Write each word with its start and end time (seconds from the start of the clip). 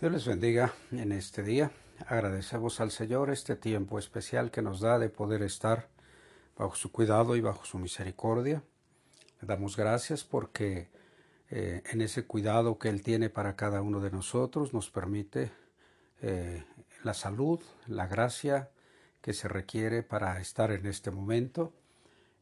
Dios 0.00 0.12
les 0.12 0.24
bendiga 0.24 0.72
en 0.92 1.12
este 1.12 1.42
día. 1.42 1.72
Agradecemos 2.06 2.80
al 2.80 2.90
Señor 2.90 3.28
este 3.28 3.54
tiempo 3.54 3.98
especial 3.98 4.50
que 4.50 4.62
nos 4.62 4.80
da 4.80 4.98
de 4.98 5.10
poder 5.10 5.42
estar 5.42 5.90
bajo 6.56 6.74
su 6.74 6.90
cuidado 6.90 7.36
y 7.36 7.42
bajo 7.42 7.66
su 7.66 7.76
misericordia. 7.78 8.62
Damos 9.42 9.76
gracias 9.76 10.24
porque 10.24 10.88
eh, 11.50 11.82
en 11.90 12.00
ese 12.00 12.24
cuidado 12.24 12.78
que 12.78 12.88
Él 12.88 13.02
tiene 13.02 13.28
para 13.28 13.56
cada 13.56 13.82
uno 13.82 14.00
de 14.00 14.10
nosotros 14.10 14.72
nos 14.72 14.88
permite 14.88 15.52
eh, 16.22 16.64
la 17.04 17.12
salud, 17.12 17.60
la 17.86 18.06
gracia 18.06 18.70
que 19.20 19.34
se 19.34 19.48
requiere 19.48 20.02
para 20.02 20.40
estar 20.40 20.70
en 20.70 20.86
este 20.86 21.10
momento. 21.10 21.74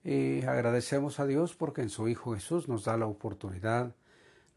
Y 0.05 0.45
agradecemos 0.45 1.19
a 1.19 1.27
Dios 1.27 1.57
porque 1.57 1.83
en 1.83 1.91
su 1.91 2.07
Hijo 2.07 2.37
Jesús 2.37 2.69
nos 2.69 2.85
da 2.85 2.97
la 2.97 3.07
oportunidad 3.07 3.97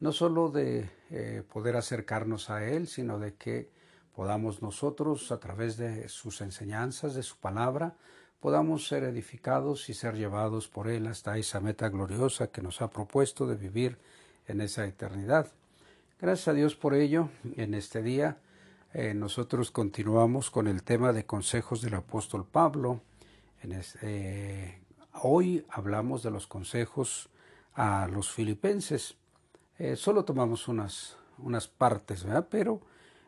no 0.01 0.11
solo 0.11 0.49
de 0.49 0.89
eh, 1.11 1.43
poder 1.53 1.77
acercarnos 1.77 2.49
a 2.49 2.65
Él, 2.65 2.87
sino 2.87 3.19
de 3.19 3.35
que 3.35 3.69
podamos 4.13 4.61
nosotros, 4.61 5.31
a 5.31 5.39
través 5.39 5.77
de 5.77 6.09
sus 6.09 6.41
enseñanzas, 6.41 7.13
de 7.13 7.23
su 7.23 7.37
palabra, 7.37 7.95
podamos 8.39 8.87
ser 8.87 9.03
edificados 9.03 9.87
y 9.89 9.93
ser 9.93 10.15
llevados 10.15 10.67
por 10.67 10.89
Él 10.89 11.07
hasta 11.07 11.37
esa 11.37 11.59
meta 11.61 11.87
gloriosa 11.87 12.47
que 12.47 12.61
nos 12.61 12.81
ha 12.81 12.89
propuesto 12.89 13.47
de 13.47 13.55
vivir 13.55 13.99
en 14.47 14.59
esa 14.59 14.85
eternidad. 14.85 15.47
Gracias 16.19 16.47
a 16.49 16.53
Dios 16.53 16.75
por 16.75 16.95
ello, 16.95 17.29
en 17.55 17.73
este 17.75 18.01
día 18.01 18.39
eh, 18.93 19.13
nosotros 19.13 19.71
continuamos 19.71 20.49
con 20.49 20.67
el 20.67 20.83
tema 20.83 21.13
de 21.13 21.25
consejos 21.25 21.81
del 21.81 21.93
apóstol 21.93 22.45
Pablo. 22.45 23.01
En 23.61 23.79
eh, 24.01 24.81
hoy 25.21 25.63
hablamos 25.69 26.23
de 26.23 26.31
los 26.31 26.47
consejos 26.47 27.29
a 27.73 28.07
los 28.07 28.31
filipenses. 28.31 29.15
Eh, 29.83 29.95
solo 29.95 30.23
tomamos 30.23 30.67
unas, 30.67 31.17
unas 31.39 31.67
partes, 31.67 32.23
¿verdad? 32.23 32.47
Pero 32.51 32.81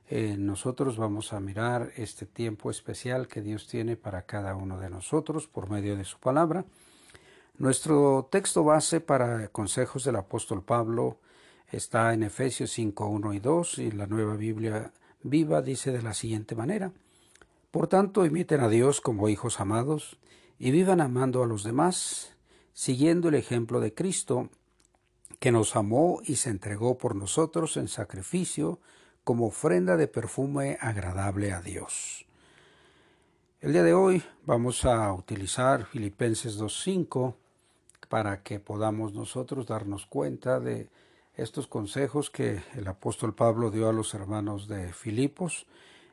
eh, 0.08 0.36
nosotros 0.38 0.98
vamos 0.98 1.34
a 1.34 1.40
mirar 1.40 1.92
este 1.96 2.28
tiempo 2.28 2.70
especial 2.70 3.28
que 3.28 3.42
Dios 3.42 3.66
tiene 3.68 3.98
para 3.98 4.28
cada 4.28 4.56
uno 4.56 4.80
de 4.80 4.92
nosotros 4.92 5.48
por 5.48 5.68
medio 5.68 5.98
de 5.98 6.06
su 6.06 6.20
palabra. 6.20 6.64
Nuestro 7.58 8.28
texto 8.32 8.64
base 8.64 9.02
para 9.02 9.48
consejos 9.48 10.04
del 10.04 10.16
apóstol 10.16 10.62
Pablo 10.62 11.18
está 11.72 12.14
en 12.14 12.22
Efesios 12.22 12.70
5, 12.70 13.04
1 13.04 13.34
y 13.34 13.40
2 13.40 13.80
y 13.80 13.92
la 13.92 14.06
nueva 14.06 14.36
Biblia 14.36 14.94
viva 15.24 15.64
dice 15.64 15.92
de 15.92 16.04
la 16.04 16.14
siguiente 16.14 16.54
manera. 16.54 16.92
Por 17.72 17.88
tanto, 17.88 18.28
imiten 18.28 18.62
a 18.62 18.70
Dios 18.70 19.02
como 19.02 19.28
hijos 19.28 19.60
amados 19.60 20.20
y 20.60 20.70
vivan 20.70 21.02
amando 21.02 21.42
a 21.42 21.48
los 21.48 21.64
demás, 21.64 22.36
siguiendo 22.74 23.30
el 23.30 23.34
ejemplo 23.34 23.80
de 23.80 23.96
Cristo, 23.96 24.52
que 25.44 25.52
nos 25.52 25.76
amó 25.76 26.22
y 26.24 26.38
se 26.38 26.52
entregó 26.52 26.98
por 26.98 27.18
nosotros 27.18 27.76
en 27.76 27.90
sacrificio 27.90 28.80
como 29.26 29.48
ofrenda 29.48 29.98
de 29.98 30.08
perfume 30.08 30.78
agradable 30.80 31.52
a 31.52 31.60
Dios. 31.60 32.26
El 33.60 33.74
día 33.74 33.84
de 33.84 33.94
hoy 33.94 34.24
vamos 34.46 34.86
a 34.86 35.12
utilizar 35.12 35.86
Filipenses 35.86 36.58
2.5 36.58 37.36
para 38.08 38.42
que 38.42 38.62
podamos 38.62 39.14
nosotros 39.14 39.68
darnos 39.68 40.06
cuenta 40.06 40.62
de 40.62 40.88
estos 41.36 41.68
consejos 41.68 42.30
que 42.30 42.64
el 42.76 42.88
apóstol 42.88 43.36
Pablo 43.36 43.70
dio 43.70 43.90
a 43.90 43.94
los 43.94 44.14
hermanos 44.14 44.70
de 44.70 44.94
Filipos. 44.94 45.68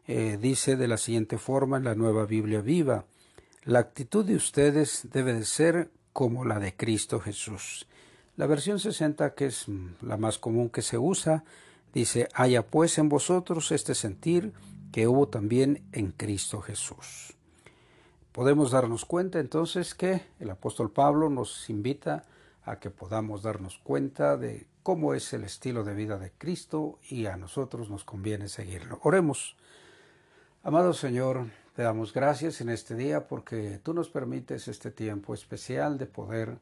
Eh, 0.09 0.39
dice 0.41 0.75
de 0.75 0.89
la 0.89 0.97
siguiente 0.97 1.39
forma 1.39 1.77
en 1.77 1.85
la 1.85 1.95
nueva 1.95 2.27
Biblia 2.27 2.63
viva, 2.63 3.05
la 3.63 3.79
actitud 3.79 4.25
de 4.25 4.35
ustedes 4.35 5.07
debe 5.13 5.35
de 5.35 5.45
ser 5.45 5.89
como 6.13 6.45
la 6.45 6.59
de 6.59 6.75
Cristo 6.75 7.21
Jesús 7.21 7.87
la 8.41 8.47
versión 8.47 8.79
60, 8.79 9.35
que 9.35 9.45
es 9.45 9.67
la 10.01 10.17
más 10.17 10.39
común 10.39 10.71
que 10.71 10.81
se 10.81 10.97
usa, 10.97 11.45
dice, 11.93 12.27
haya 12.33 12.67
pues 12.67 12.97
en 12.97 13.11
vosotros 13.11 13.71
este 13.71 13.95
sentir 13.95 14.55
que 14.93 15.07
hubo 15.07 15.29
también 15.29 15.85
en 15.93 16.11
Cristo 16.13 16.63
Jesús. 16.63 17.37
Podemos 18.33 18.71
darnos 18.71 19.05
cuenta 19.05 19.41
entonces 19.41 19.95
que 19.95 20.23
el 20.39 20.49
apóstol 20.49 20.91
Pablo 20.91 21.29
nos 21.29 21.69
invita 21.69 22.25
a 22.65 22.81
que 22.81 22.89
podamos 22.89 23.43
darnos 23.43 23.77
cuenta 23.77 24.39
de 24.39 24.67
cómo 24.83 25.13
es 25.13 25.35
el 25.35 25.45
estilo 25.45 25.85
de 25.85 25.93
vida 25.93 26.17
de 26.17 26.33
Cristo 26.33 26.99
y 27.11 27.27
a 27.27 27.37
nosotros 27.37 27.91
nos 27.91 28.05
conviene 28.05 28.49
seguirlo. 28.49 29.01
Oremos. 29.03 29.55
Amado 30.63 30.95
Señor, 30.95 31.45
te 31.77 31.83
damos 31.83 32.15
gracias 32.15 32.63
en 32.63 32.71
este 32.71 32.95
día 32.95 33.29
porque 33.29 33.79
tú 33.83 33.93
nos 33.93 34.09
permites 34.09 34.67
este 34.67 34.91
tiempo 34.91 35.35
especial 35.35 35.99
de 35.99 36.07
poder 36.07 36.59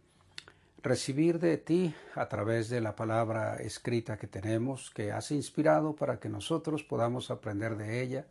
recibir 0.83 1.39
de 1.39 1.57
ti 1.57 1.95
a 2.15 2.29
través 2.29 2.69
de 2.69 2.81
la 2.81 2.95
palabra 2.95 3.57
escrita 3.57 4.17
que 4.17 4.27
tenemos, 4.27 4.91
que 4.91 5.13
has 5.13 5.31
inspirado 5.31 5.97
para 5.97 6.21
que 6.21 6.29
nosotros 6.29 6.85
podamos 6.85 7.31
aprender 7.31 7.77
de 7.77 8.03
ella, 8.03 8.27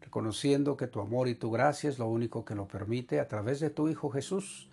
reconociendo 0.00 0.76
que 0.76 0.86
tu 0.86 1.00
amor 1.00 1.28
y 1.28 1.34
tu 1.34 1.50
gracia 1.50 1.90
es 1.90 1.98
lo 1.98 2.08
único 2.08 2.44
que 2.44 2.54
lo 2.54 2.66
permite 2.66 3.20
a 3.20 3.28
través 3.28 3.60
de 3.60 3.70
tu 3.70 3.88
Hijo 3.88 4.10
Jesús. 4.10 4.68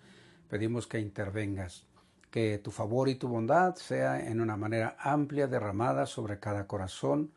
Pedimos 0.48 0.86
que 0.86 1.00
intervengas, 1.00 1.86
que 2.30 2.58
tu 2.58 2.70
favor 2.70 3.08
y 3.08 3.14
tu 3.14 3.28
bondad 3.28 3.74
sea 3.76 4.26
en 4.26 4.40
una 4.40 4.56
manera 4.56 4.96
amplia 4.98 5.46
derramada 5.46 6.06
sobre 6.06 6.38
cada 6.38 6.66
corazón. 6.66 7.30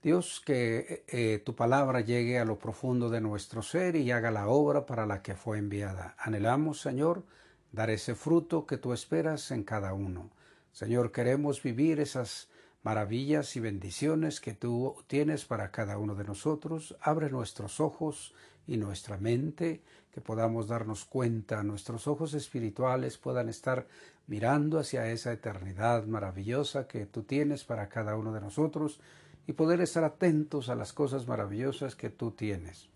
Dios, 0.00 0.40
que 0.44 0.78
eh, 0.78 1.04
eh, 1.08 1.42
tu 1.44 1.56
palabra 1.56 2.00
llegue 2.00 2.38
a 2.38 2.44
lo 2.44 2.58
profundo 2.58 3.10
de 3.10 3.20
nuestro 3.20 3.62
ser 3.62 3.96
y 3.96 4.12
haga 4.12 4.30
la 4.30 4.48
obra 4.48 4.86
para 4.86 5.06
la 5.06 5.22
que 5.22 5.34
fue 5.34 5.58
enviada. 5.58 6.14
Anhelamos, 6.18 6.80
Señor, 6.80 7.24
dar 7.72 7.90
ese 7.90 8.14
fruto 8.14 8.66
que 8.66 8.78
tú 8.78 8.92
esperas 8.92 9.50
en 9.50 9.64
cada 9.64 9.92
uno. 9.94 10.30
Señor, 10.72 11.12
queremos 11.12 11.62
vivir 11.62 12.00
esas 12.00 12.48
maravillas 12.82 13.56
y 13.56 13.60
bendiciones 13.60 14.40
que 14.40 14.54
tú 14.54 14.96
tienes 15.06 15.44
para 15.44 15.70
cada 15.70 15.98
uno 15.98 16.14
de 16.14 16.24
nosotros. 16.24 16.96
Abre 17.00 17.30
nuestros 17.30 17.80
ojos 17.80 18.34
y 18.66 18.76
nuestra 18.76 19.16
mente, 19.16 19.82
que 20.12 20.20
podamos 20.20 20.68
darnos 20.68 21.04
cuenta, 21.04 21.62
nuestros 21.62 22.06
ojos 22.06 22.34
espirituales 22.34 23.18
puedan 23.18 23.48
estar 23.48 23.86
mirando 24.26 24.78
hacia 24.78 25.10
esa 25.10 25.32
eternidad 25.32 26.06
maravillosa 26.06 26.86
que 26.86 27.06
tú 27.06 27.22
tienes 27.22 27.64
para 27.64 27.88
cada 27.88 28.16
uno 28.16 28.32
de 28.32 28.40
nosotros 28.40 29.00
y 29.46 29.54
poder 29.54 29.80
estar 29.80 30.04
atentos 30.04 30.68
a 30.68 30.74
las 30.74 30.92
cosas 30.92 31.26
maravillosas 31.26 31.96
que 31.96 32.10
tú 32.10 32.32
tienes. 32.32 32.88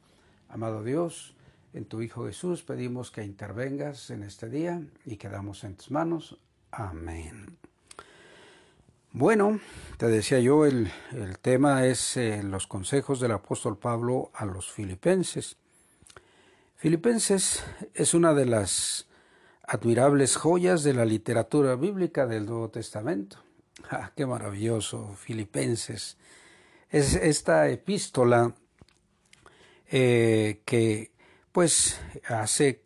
Amado 0.48 0.84
Dios, 0.84 1.34
en 1.74 1.86
tu 1.86 2.02
Hijo 2.02 2.26
Jesús 2.26 2.62
pedimos 2.62 3.10
que 3.10 3.24
intervengas 3.24 4.10
en 4.10 4.22
este 4.22 4.48
día 4.48 4.82
y 5.04 5.16
quedamos 5.16 5.64
en 5.64 5.76
tus 5.76 5.90
manos. 5.90 6.38
Amén. 6.70 7.58
Bueno, 9.14 9.60
te 9.98 10.06
decía 10.06 10.40
yo, 10.40 10.64
el, 10.64 10.90
tema 11.42 11.84
es 11.86 12.16
eh, 12.16 12.42
los 12.42 12.66
consejos 12.66 13.20
del 13.20 13.32
apóstol 13.32 13.78
Pablo 13.78 14.30
a 14.34 14.46
los 14.46 14.70
filipenses. 14.72 15.56
Filipenses 16.76 17.62
es 17.94 18.14
una 18.14 18.32
de 18.32 18.46
las 18.46 19.06
admirables 19.66 20.36
joyas 20.36 20.82
de 20.82 20.94
la 20.94 21.04
literatura 21.04 21.76
bíblica 21.76 22.26
del 22.26 22.46
Nuevo 22.46 22.70
Testamento. 22.70 23.36
¡Ah, 23.90 24.12
qué 24.16 24.24
maravilloso! 24.26 25.14
Filipenses. 25.14 26.16
Es 26.88 27.14
esta 27.14 27.68
epístola 27.68 28.54
eh, 29.90 30.62
que 30.64 31.11
pues 31.52 32.00
hace, 32.28 32.82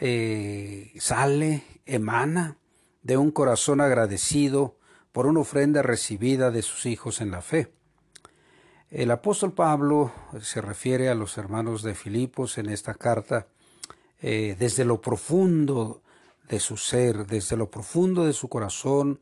eh, 0.00 0.92
sale, 0.98 1.64
emana 1.84 2.56
de 3.02 3.16
un 3.16 3.30
corazón 3.30 3.80
agradecido 3.80 4.76
por 5.12 5.26
una 5.26 5.40
ofrenda 5.40 5.82
recibida 5.82 6.50
de 6.50 6.62
sus 6.62 6.86
hijos 6.86 7.20
en 7.20 7.30
la 7.30 7.42
fe. 7.42 7.72
El 8.90 9.10
apóstol 9.10 9.52
Pablo 9.52 10.12
se 10.40 10.60
refiere 10.60 11.08
a 11.08 11.14
los 11.14 11.36
hermanos 11.38 11.82
de 11.82 11.94
Filipos 11.94 12.58
en 12.58 12.68
esta 12.68 12.94
carta 12.94 13.48
eh, 14.22 14.56
desde 14.58 14.84
lo 14.84 15.00
profundo 15.00 16.02
de 16.48 16.60
su 16.60 16.76
ser, 16.76 17.26
desde 17.26 17.56
lo 17.56 17.70
profundo 17.70 18.24
de 18.24 18.32
su 18.32 18.48
corazón, 18.48 19.18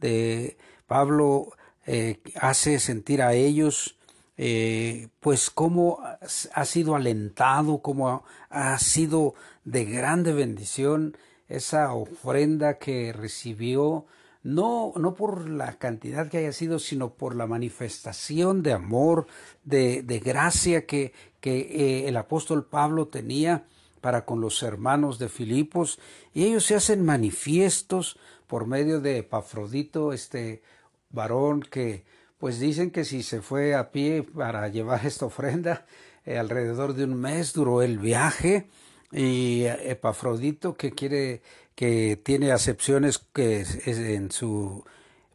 de 0.00 0.58
Pablo 0.86 1.52
eh, 1.86 2.20
hace 2.36 2.78
sentir 2.78 3.22
a 3.22 3.32
ellos 3.32 3.95
eh, 4.38 5.08
pues 5.20 5.50
cómo 5.50 6.00
ha 6.02 6.64
sido 6.64 6.94
alentado, 6.94 7.78
cómo 7.78 8.24
ha, 8.50 8.78
sido 8.78 9.34
de 9.64 9.84
grande 9.84 10.32
bendición 10.32 11.16
esa 11.48 11.92
ofrenda 11.94 12.78
que 12.78 13.12
recibió, 13.12 14.04
no, 14.42 14.92
no 14.96 15.14
por 15.14 15.48
la 15.48 15.78
cantidad 15.78 16.28
que 16.28 16.38
haya 16.38 16.52
sido, 16.52 16.78
sino 16.78 17.14
por 17.14 17.34
la 17.34 17.46
manifestación 17.46 18.62
de 18.62 18.72
amor, 18.72 19.26
de, 19.64 20.02
gracia 20.24 20.86
que, 20.86 21.12
que 21.40 21.58
eh, 21.58 22.08
el 22.08 22.16
apóstol 22.16 22.66
Pablo 22.66 23.08
tenía 23.08 23.64
para 24.00 24.24
con 24.24 24.40
los 24.40 24.62
hermanos 24.62 25.18
de 25.18 25.28
Filipos, 25.28 25.98
y 26.34 26.44
ellos 26.44 26.64
se 26.64 26.74
hacen 26.74 27.04
manifiestos 27.04 28.18
por 28.46 28.66
medio 28.66 29.00
de 29.00 29.18
Epafrodito, 29.18 30.12
este 30.12 30.62
varón 31.10 31.62
que 31.62 32.04
pues 32.38 32.60
dicen 32.60 32.90
que 32.90 33.04
si 33.04 33.22
se 33.22 33.40
fue 33.40 33.74
a 33.74 33.90
pie 33.90 34.22
para 34.22 34.68
llevar 34.68 35.06
esta 35.06 35.26
ofrenda, 35.26 35.86
eh, 36.24 36.38
alrededor 36.38 36.94
de 36.94 37.04
un 37.04 37.14
mes 37.14 37.52
duró 37.52 37.82
el 37.82 37.98
viaje 37.98 38.68
y 39.12 39.64
Epafrodito 39.64 40.76
que 40.76 40.92
quiere 40.92 41.42
que 41.74 42.18
tiene 42.22 42.52
acepciones 42.52 43.18
que 43.18 43.64
en 43.86 44.30
su 44.30 44.84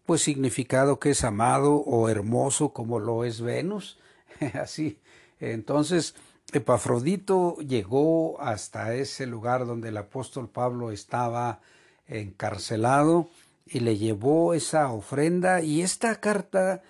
pues 0.05 0.23
significado 0.23 0.99
que 0.99 1.11
es 1.11 1.23
amado 1.23 1.75
o 1.75 2.09
hermoso 2.09 2.73
como 2.73 2.99
lo 2.99 3.23
es 3.23 3.41
Venus. 3.41 3.99
Así. 4.53 4.99
Entonces, 5.39 6.15
Epafrodito 6.51 7.55
llegó 7.57 8.41
hasta 8.41 8.93
ese 8.95 9.25
lugar 9.25 9.65
donde 9.65 9.89
el 9.89 9.97
apóstol 9.97 10.49
Pablo 10.49 10.91
estaba 10.91 11.61
encarcelado 12.07 13.29
y 13.71 13.79
le 13.79 13.97
llevó 13.97 14.53
esa 14.53 14.91
ofrenda 14.91 15.61
y 15.61 15.81
esta 15.81 16.19
carta 16.19 16.81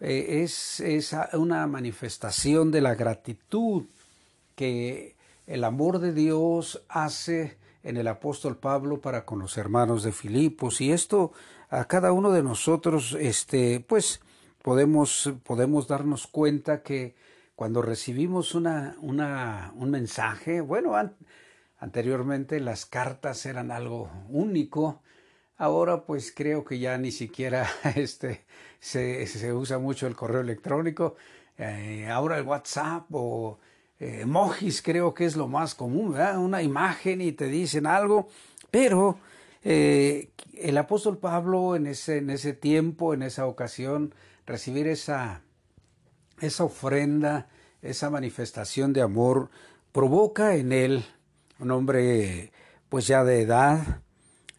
eh, 0.00 0.42
es, 0.42 0.82
una 1.34 1.66
manifestación 1.66 2.70
de 2.70 2.80
la 2.80 2.94
gratitud 2.94 3.84
que 4.54 5.16
el 5.46 5.64
amor 5.64 5.98
de 5.98 6.14
Dios 6.14 6.82
hace 6.88 7.58
en 7.82 7.98
el 7.98 8.08
apóstol 8.08 8.56
Pablo 8.56 9.02
para 9.02 9.26
con 9.26 9.38
los 9.38 9.58
hermanos 9.58 10.02
de 10.02 10.12
Filipos. 10.12 10.80
Y 10.80 10.92
esto 10.92 11.32
a 11.68 11.84
cada 11.84 12.12
uno 12.12 12.32
de 12.32 12.42
nosotros 12.42 13.16
este 13.20 13.80
pues 13.80 14.20
podemos 14.62 15.32
podemos 15.44 15.88
darnos 15.88 16.26
cuenta 16.26 16.82
que 16.82 17.14
cuando 17.54 17.82
recibimos 17.82 18.54
una, 18.54 18.96
una 19.00 19.72
un 19.76 19.90
mensaje 19.90 20.62
bueno 20.62 20.94
anteriormente 21.78 22.60
las 22.60 22.86
cartas 22.86 23.44
eran 23.46 23.70
algo 23.70 24.10
único 24.28 25.02
ahora 25.60 26.04
pues 26.06 26.32
creo 26.34 26.64
que 26.64 26.78
ya 26.78 26.96
ni 26.96 27.12
siquiera 27.12 27.68
este 27.94 28.44
se, 28.80 29.52
usa 29.52 29.78
mucho 29.78 30.06
el 30.06 30.16
correo 30.16 30.40
electrónico 30.40 31.16
eh, 31.58 32.08
ahora 32.10 32.38
el 32.38 32.46
WhatsApp 32.46 33.04
o 33.10 33.58
eh, 33.98 34.20
emojis 34.22 34.80
creo 34.80 35.12
que 35.12 35.26
es 35.26 35.36
lo 35.36 35.46
más 35.46 35.74
común, 35.74 36.12
¿verdad? 36.12 36.38
Una 36.38 36.62
imagen 36.62 37.20
y 37.20 37.32
te 37.32 37.48
dicen 37.48 37.86
algo, 37.86 38.28
pero 38.70 39.18
eh, 39.62 40.30
el 40.54 40.78
apóstol 40.78 41.18
Pablo 41.18 41.76
en 41.76 41.86
ese, 41.86 42.16
en 42.16 42.30
ese 42.30 42.54
tiempo, 42.54 43.12
en 43.12 43.22
esa 43.22 43.46
ocasión, 43.46 44.14
recibir 44.46 44.88
esa, 44.88 45.42
esa 46.40 46.64
ofrenda, 46.64 47.50
esa 47.82 48.08
manifestación 48.08 48.94
de 48.94 49.02
amor, 49.02 49.50
provoca 49.92 50.54
en 50.54 50.72
él, 50.72 51.04
un 51.58 51.70
hombre 51.70 52.52
pues 52.88 53.06
ya 53.06 53.22
de 53.22 53.42
edad, 53.42 54.00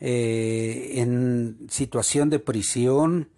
eh, 0.01 0.94
en 0.95 1.57
situación 1.69 2.30
de 2.30 2.39
prisión, 2.39 3.30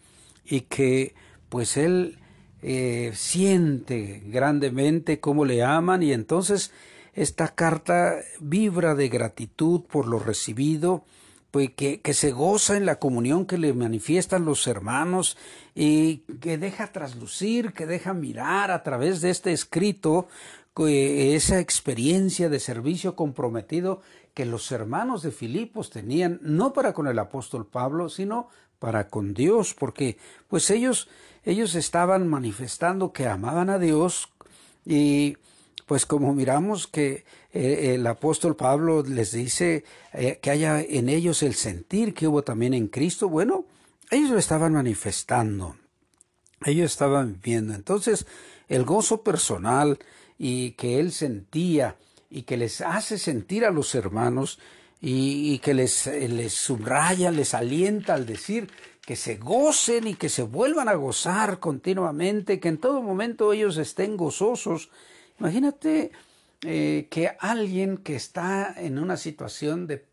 y 0.45 0.62
que 0.62 1.13
pues 1.50 1.77
él 1.77 2.18
eh, 2.62 3.12
siente 3.13 4.24
grandemente 4.25 5.19
cómo 5.19 5.45
le 5.45 5.63
aman 5.63 6.04
y 6.04 6.13
entonces 6.13 6.71
esta 7.13 7.50
carta 7.50 8.15
vibra 8.39 8.95
de 8.95 9.10
gratitud 9.10 9.81
por 9.81 10.07
lo 10.07 10.18
recibido, 10.18 11.04
pues 11.51 11.69
que, 11.75 12.01
que, 12.01 12.13
se 12.15 12.31
goza 12.31 12.75
en 12.77 12.88
la 12.88 12.98
comunión 12.98 13.45
que 13.45 13.59
le 13.59 13.74
manifiestan 13.74 14.45
los 14.45 14.66
hermanos 14.66 15.38
y 15.75 16.19
que 16.42 16.57
deja 16.57 16.92
traslucir, 16.92 17.74
que 17.74 17.86
deja 17.86 18.13
mirar 18.13 18.71
a 18.71 18.81
través 18.81 19.21
de 19.21 19.30
este 19.30 19.51
escrito 19.51 20.27
esa 20.75 21.59
experiencia 21.59 22.50
de 22.50 22.59
servicio 22.59 23.16
comprometido 23.16 24.01
que 24.33 24.45
los 24.45 24.71
hermanos 24.71 25.21
de 25.21 25.31
Filipos 25.31 25.89
tenían, 25.89 26.39
no 26.41 26.74
para 26.74 26.94
con 26.94 27.07
el 27.07 27.19
apóstol 27.19 27.68
Pablo, 27.68 28.09
sino 28.09 28.50
para 28.80 29.07
con 29.07 29.33
Dios, 29.33 29.74
porque 29.74 30.18
pues 30.47 30.69
ellos 30.69 31.07
ellos 31.45 31.75
estaban 31.75 32.27
manifestando 32.27 33.12
que 33.12 33.27
amaban 33.27 33.69
a 33.69 33.80
Dios 33.80 34.30
y 34.85 35.38
pues 35.85 36.06
como 36.06 36.33
miramos 36.33 36.88
que 36.88 37.25
eh, 37.51 37.95
el 37.95 38.07
apóstol 38.07 38.56
Pablo 38.56 39.03
les 39.03 39.31
dice 39.31 39.83
eh, 40.13 40.39
que 40.41 40.50
haya 40.50 40.81
en 40.81 41.09
ellos 41.09 41.44
el 41.44 41.53
sentir 41.53 42.13
que 42.13 42.27
hubo 42.27 42.44
también 42.44 42.74
en 42.74 42.88
Cristo, 42.88 43.27
bueno, 43.27 43.65
ellos 44.09 44.31
lo 44.31 44.38
estaban 44.38 44.74
manifestando, 44.74 45.75
ellos 46.65 46.91
estaban 46.91 47.39
viendo. 47.44 47.74
Entonces, 47.74 48.25
el 48.69 48.85
gozo 48.85 49.21
personal 49.21 50.00
y 50.38 50.71
que 50.71 51.00
él 51.00 51.12
sentía 51.12 51.97
y 52.33 52.44
que 52.44 52.57
les 52.57 52.81
hace 52.81 53.18
sentir 53.18 53.63
a 53.63 53.69
los 53.69 53.94
hermanos 53.94 54.59
y, 55.00 55.59
que 55.59 55.74
les, 55.74 56.07
les 56.07 56.53
subraya, 56.53 57.30
les 57.30 57.53
alienta 57.53 58.15
al 58.15 58.25
decir 58.25 58.69
que 59.06 59.15
se 59.15 59.35
gocen 59.35 60.07
y 60.07 60.15
que 60.15 60.30
se 60.30 60.44
vuelvan 60.44 60.88
a 60.88 60.94
gozar 60.94 61.59
continuamente, 61.59 62.59
que 62.59 62.69
en 62.69 62.77
todo 62.80 63.01
momento 63.01 63.53
ellos 63.53 63.77
estén 63.77 64.18
gozosos. 64.18 64.89
Imagínate 65.39 66.12
eh, 66.62 67.07
que 67.12 67.35
alguien 67.39 67.97
que 67.97 68.15
está 68.15 68.74
en 68.77 68.97
una 68.97 69.18
situación 69.18 69.85
de 69.85 70.06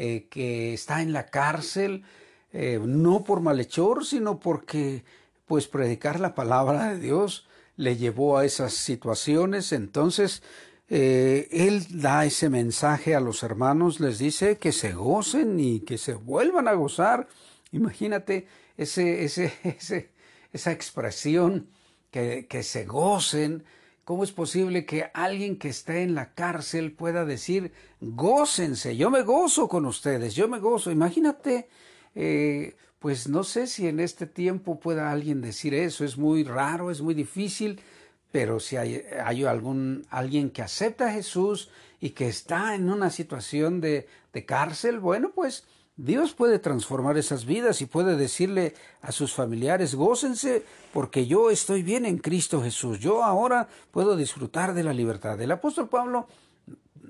eh, 0.00 0.28
que 0.30 0.72
está 0.72 1.02
en 1.02 1.12
la 1.12 1.26
cárcel, 1.26 2.04
eh, 2.52 2.80
no 2.80 3.24
por 3.24 3.40
malhechor, 3.40 4.06
sino 4.06 4.38
porque 4.38 5.02
pues 5.46 5.66
predicar 5.66 6.20
la 6.20 6.36
palabra 6.36 6.90
de 6.90 7.00
Dios 7.00 7.48
le 7.76 7.96
llevó 7.96 8.38
a 8.38 8.44
esas 8.44 8.74
situaciones. 8.74 9.72
Entonces, 9.72 10.44
él 10.88 11.86
da 11.90 12.24
ese 12.24 12.48
mensaje 12.48 13.14
a 13.14 13.20
los 13.20 13.42
hermanos, 13.42 14.00
les 14.00 14.18
dice 14.18 14.56
que 14.56 14.72
se 14.72 14.92
gocen 14.92 15.60
y 15.60 15.80
que 15.80 15.98
se 15.98 16.14
vuelvan 16.14 16.66
a 16.66 16.72
gozar 16.72 17.28
Imagínate 17.72 18.46
ese, 18.76 19.24
ese, 19.24 19.52
ese, 19.64 20.10
esa 20.52 20.72
expresión 20.72 21.68
que, 22.10 22.46
que 22.48 22.62
se 22.62 22.84
gocen. 22.84 23.64
¿Cómo 24.04 24.24
es 24.24 24.32
posible 24.32 24.86
que 24.86 25.10
alguien 25.12 25.58
que 25.58 25.68
está 25.68 25.98
en 25.98 26.14
la 26.14 26.32
cárcel 26.32 26.92
pueda 26.92 27.26
decir, 27.26 27.72
gócense, 28.00 28.96
yo 28.96 29.10
me 29.10 29.22
gozo 29.22 29.68
con 29.68 29.84
ustedes, 29.84 30.34
yo 30.34 30.48
me 30.48 30.60
gozo? 30.60 30.90
Imagínate, 30.90 31.68
eh, 32.14 32.74
pues 33.00 33.28
no 33.28 33.44
sé 33.44 33.66
si 33.66 33.86
en 33.86 34.00
este 34.00 34.26
tiempo 34.26 34.80
pueda 34.80 35.12
alguien 35.12 35.42
decir 35.42 35.74
eso, 35.74 36.06
es 36.06 36.16
muy 36.16 36.42
raro, 36.42 36.90
es 36.90 37.02
muy 37.02 37.12
difícil, 37.12 37.82
pero 38.30 38.60
si 38.60 38.76
hay, 38.76 39.02
hay 39.24 39.44
algún, 39.44 40.06
alguien 40.10 40.50
que 40.50 40.62
acepta 40.62 41.08
a 41.08 41.12
Jesús 41.12 41.70
y 42.00 42.10
que 42.10 42.28
está 42.28 42.74
en 42.74 42.90
una 42.90 43.10
situación 43.10 43.80
de, 43.80 44.06
de 44.32 44.44
cárcel, 44.44 45.00
bueno, 45.00 45.32
pues 45.34 45.64
Dios 45.96 46.32
puede 46.32 46.60
transformar 46.60 47.18
esas 47.18 47.44
vidas 47.44 47.82
y 47.82 47.86
puede 47.86 48.16
decirle 48.16 48.74
a 49.02 49.10
sus 49.10 49.34
familiares, 49.34 49.96
gócense 49.96 50.62
porque 50.92 51.26
yo 51.26 51.50
estoy 51.50 51.82
bien 51.82 52.06
en 52.06 52.18
Cristo 52.18 52.62
Jesús. 52.62 53.00
Yo 53.00 53.24
ahora 53.24 53.68
puedo 53.90 54.16
disfrutar 54.16 54.74
de 54.74 54.84
la 54.84 54.92
libertad. 54.92 55.40
El 55.40 55.50
apóstol 55.50 55.88
Pablo 55.88 56.28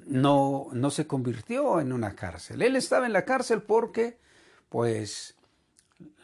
no, 0.06 0.68
no 0.72 0.90
se 0.90 1.06
convirtió 1.06 1.80
en 1.80 1.92
una 1.92 2.14
cárcel. 2.14 2.62
Él 2.62 2.76
estaba 2.76 3.04
en 3.04 3.12
la 3.12 3.26
cárcel 3.26 3.60
porque, 3.60 4.16
pues, 4.70 5.36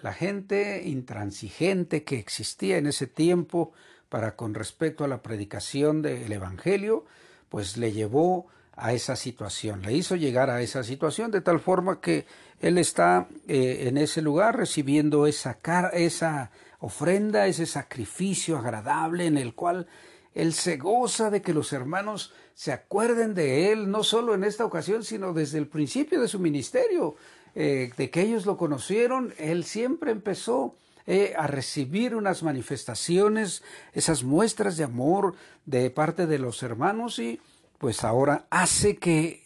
la 0.02 0.14
gente 0.14 0.82
intransigente 0.86 2.02
que 2.02 2.18
existía 2.18 2.78
en 2.78 2.86
ese 2.86 3.06
tiempo 3.06 3.72
para 4.14 4.36
con 4.36 4.54
respecto 4.54 5.02
a 5.02 5.08
la 5.08 5.22
predicación 5.22 6.00
del 6.00 6.30
Evangelio, 6.30 7.04
pues 7.48 7.76
le 7.76 7.90
llevó 7.90 8.46
a 8.76 8.92
esa 8.92 9.16
situación, 9.16 9.82
le 9.82 9.92
hizo 9.92 10.14
llegar 10.14 10.50
a 10.50 10.62
esa 10.62 10.84
situación 10.84 11.32
de 11.32 11.40
tal 11.40 11.58
forma 11.58 12.00
que 12.00 12.24
él 12.60 12.78
está 12.78 13.26
eh, 13.48 13.88
en 13.88 13.98
ese 13.98 14.22
lugar 14.22 14.56
recibiendo 14.56 15.26
esa, 15.26 15.58
esa 15.94 16.52
ofrenda, 16.78 17.48
ese 17.48 17.66
sacrificio 17.66 18.56
agradable 18.56 19.26
en 19.26 19.36
el 19.36 19.52
cual 19.52 19.88
él 20.32 20.52
se 20.52 20.76
goza 20.76 21.28
de 21.30 21.42
que 21.42 21.52
los 21.52 21.72
hermanos 21.72 22.32
se 22.54 22.70
acuerden 22.70 23.34
de 23.34 23.72
él, 23.72 23.90
no 23.90 24.04
solo 24.04 24.36
en 24.36 24.44
esta 24.44 24.64
ocasión, 24.64 25.02
sino 25.02 25.32
desde 25.32 25.58
el 25.58 25.66
principio 25.66 26.20
de 26.20 26.28
su 26.28 26.38
ministerio, 26.38 27.16
eh, 27.56 27.90
de 27.96 28.10
que 28.10 28.20
ellos 28.20 28.46
lo 28.46 28.56
conocieron, 28.56 29.34
él 29.38 29.64
siempre 29.64 30.12
empezó 30.12 30.76
eh, 31.06 31.34
a 31.36 31.46
recibir 31.46 32.14
unas 32.14 32.42
manifestaciones, 32.42 33.62
esas 33.92 34.22
muestras 34.22 34.76
de 34.76 34.84
amor 34.84 35.34
de 35.66 35.90
parte 35.90 36.26
de 36.26 36.38
los 36.38 36.62
hermanos 36.62 37.18
y 37.18 37.40
pues 37.78 38.04
ahora 38.04 38.46
hace 38.50 38.96
que 38.96 39.42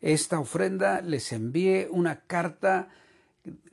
esta 0.00 0.38
ofrenda 0.38 1.00
les 1.00 1.32
envíe 1.32 1.86
una 1.90 2.20
carta 2.20 2.88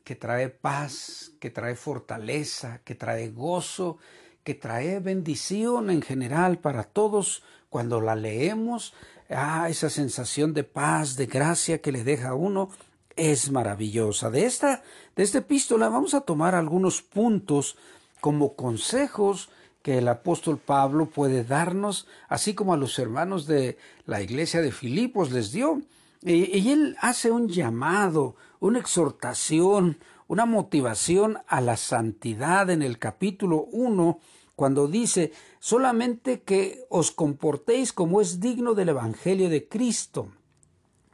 que 0.03 0.15
trae 0.15 0.47
paz, 0.47 1.31
que 1.39 1.49
trae 1.49 1.75
fortaleza, 1.75 2.79
que 2.85 2.95
trae 2.95 3.29
gozo, 3.29 3.97
que 4.45 4.55
trae 4.55 4.99
bendición 5.01 5.89
en 5.89 6.01
general 6.01 6.59
para 6.59 6.85
todos. 6.85 7.43
Cuando 7.69 7.99
la 7.99 8.15
leemos, 8.15 8.93
ah, 9.29 9.67
esa 9.69 9.89
sensación 9.89 10.53
de 10.53 10.63
paz, 10.63 11.17
de 11.17 11.25
gracia 11.25 11.81
que 11.81 11.91
le 11.91 12.05
deja 12.05 12.29
a 12.29 12.35
uno 12.35 12.69
es 13.17 13.51
maravillosa. 13.51 14.29
De 14.29 14.45
esta, 14.45 14.83
de 15.15 15.23
esta 15.23 15.39
epístola 15.39 15.89
vamos 15.89 16.13
a 16.13 16.21
tomar 16.21 16.55
algunos 16.55 17.01
puntos 17.01 17.75
como 18.21 18.55
consejos 18.55 19.49
que 19.81 19.99
el 19.99 20.07
apóstol 20.07 20.57
Pablo 20.57 21.05
puede 21.05 21.43
darnos, 21.43 22.07
así 22.27 22.53
como 22.53 22.73
a 22.73 22.77
los 22.77 22.99
hermanos 22.99 23.47
de 23.47 23.77
la 24.05 24.21
iglesia 24.21 24.61
de 24.61 24.71
Filipos 24.71 25.31
les 25.31 25.51
dio. 25.51 25.81
Y, 26.21 26.69
él 26.69 26.97
hace 26.99 27.31
un 27.31 27.47
llamado, 27.47 28.35
una 28.59 28.79
exhortación, 28.79 29.97
una 30.27 30.45
motivación 30.45 31.37
a 31.47 31.61
la 31.61 31.77
santidad 31.77 32.69
en 32.69 32.81
el 32.81 32.99
capítulo 32.99 33.67
1, 33.71 34.19
cuando 34.57 34.87
dice, 34.87 35.31
solamente 35.59 36.41
que 36.41 36.85
os 36.89 37.11
comportéis 37.11 37.93
como 37.93 38.19
es 38.19 38.39
digno 38.41 38.73
del 38.73 38.89
Evangelio 38.89 39.47
de 39.49 39.69
Cristo. 39.69 40.31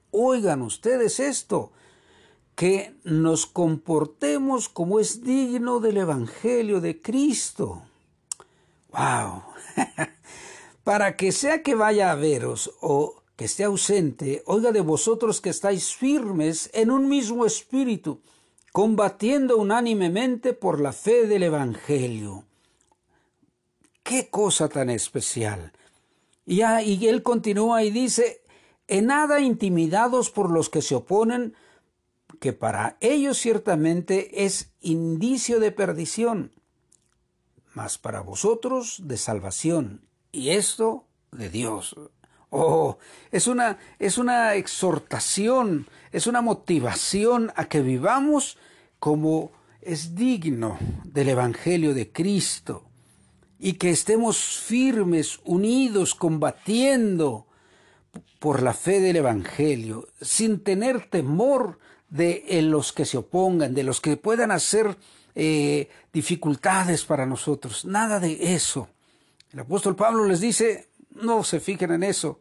Oigan 0.10 0.62
ustedes 0.62 1.19
esto, 1.19 1.74
que 2.55 2.95
nos 3.03 3.45
comportemos 3.45 4.69
como 4.69 5.00
es 5.00 5.24
digno 5.24 5.79
del 5.79 5.98
Evangelio 5.98 6.81
de 6.81 7.01
Cristo. 7.01 7.83
¡Wow! 8.91 9.43
Para 10.83 11.15
que 11.15 11.31
sea 11.31 11.63
que 11.63 11.75
vaya 11.75 12.12
a 12.12 12.15
veros 12.15 12.72
o 12.81 13.15
que 13.36 13.45
esté 13.45 13.63
ausente, 13.63 14.43
oiga 14.45 14.72
de 14.72 14.81
vosotros 14.81 15.41
que 15.41 15.50
estáis 15.50 15.95
firmes 15.95 16.69
en 16.74 16.91
un 16.91 17.07
mismo 17.07 17.45
espíritu, 17.45 18.22
combatiendo 18.72 19.57
unánimemente 19.57 20.53
por 20.53 20.79
la 20.79 20.93
fe 20.93 21.25
del 21.25 21.43
Evangelio. 21.43 22.43
¡Qué 24.03 24.29
cosa 24.29 24.69
tan 24.69 24.89
especial! 24.89 25.72
Y, 26.45 26.62
y 26.62 27.07
él 27.07 27.24
continúa 27.24 27.83
y 27.83 27.89
dice, 27.89 28.41
en 28.88 29.07
nada 29.07 29.39
intimidados 29.39 30.29
por 30.29 30.51
los 30.51 30.69
que 30.69 30.81
se 30.81 30.95
oponen, 30.95 31.55
que 32.43 32.51
para 32.51 32.97
ellos 33.00 33.38
ciertamente 33.38 34.43
es 34.43 34.73
indicio 34.81 35.62
de 35.62 35.71
perdición, 35.71 36.51
mas 37.73 37.97
para 37.97 38.19
vosotros 38.19 38.97
de 39.05 39.15
salvación, 39.15 40.01
y 40.33 40.50
esto 40.50 41.05
de 41.31 41.47
Dios. 41.47 41.95
Oh, 42.50 42.97
es 43.31 43.47
una, 43.47 43.79
es 43.97 44.17
una 44.17 44.55
exhortación, 44.55 45.88
es 46.12 46.27
una 46.27 46.41
motivación 46.41 47.53
a 47.55 47.69
que 47.69 47.79
vivamos 47.81 48.57
como 49.00 49.53
es 49.79 50.13
digno 50.13 50.77
del 51.05 51.29
Evangelio 51.29 51.93
de 51.93 52.12
Cristo 52.12 52.83
y 53.57 53.75
que 53.75 53.89
estemos 53.89 54.38
firmes, 54.38 55.39
unidos, 55.45 56.13
combatiendo 56.13 57.47
por 58.39 58.62
la 58.62 58.73
fe 58.73 59.00
del 59.00 59.15
Evangelio, 59.15 60.09
sin 60.19 60.62
tener 60.62 61.05
temor 61.05 61.79
de 62.13 62.62
los 62.62 62.93
que 62.93 63.05
se 63.05 63.17
opongan, 63.17 63.74
de 63.74 63.84
los 63.84 64.00
que 64.00 64.17
puedan 64.17 64.51
hacer 64.51 64.96
eh, 65.34 65.89
dificultades 66.13 67.05
para 67.05 67.25
nosotros. 67.25 67.86
Nada 67.86 68.20
de 68.20 68.53
eso. 68.53 68.88
El 69.51 69.62
apóstol 69.62 69.96
Pablo 69.96 70.24
les 70.25 70.39
dice, 70.39 70.89
no 71.15 71.43
se 71.43 71.60
fijen 71.60 71.91
en 71.91 72.03
eso. 72.03 72.39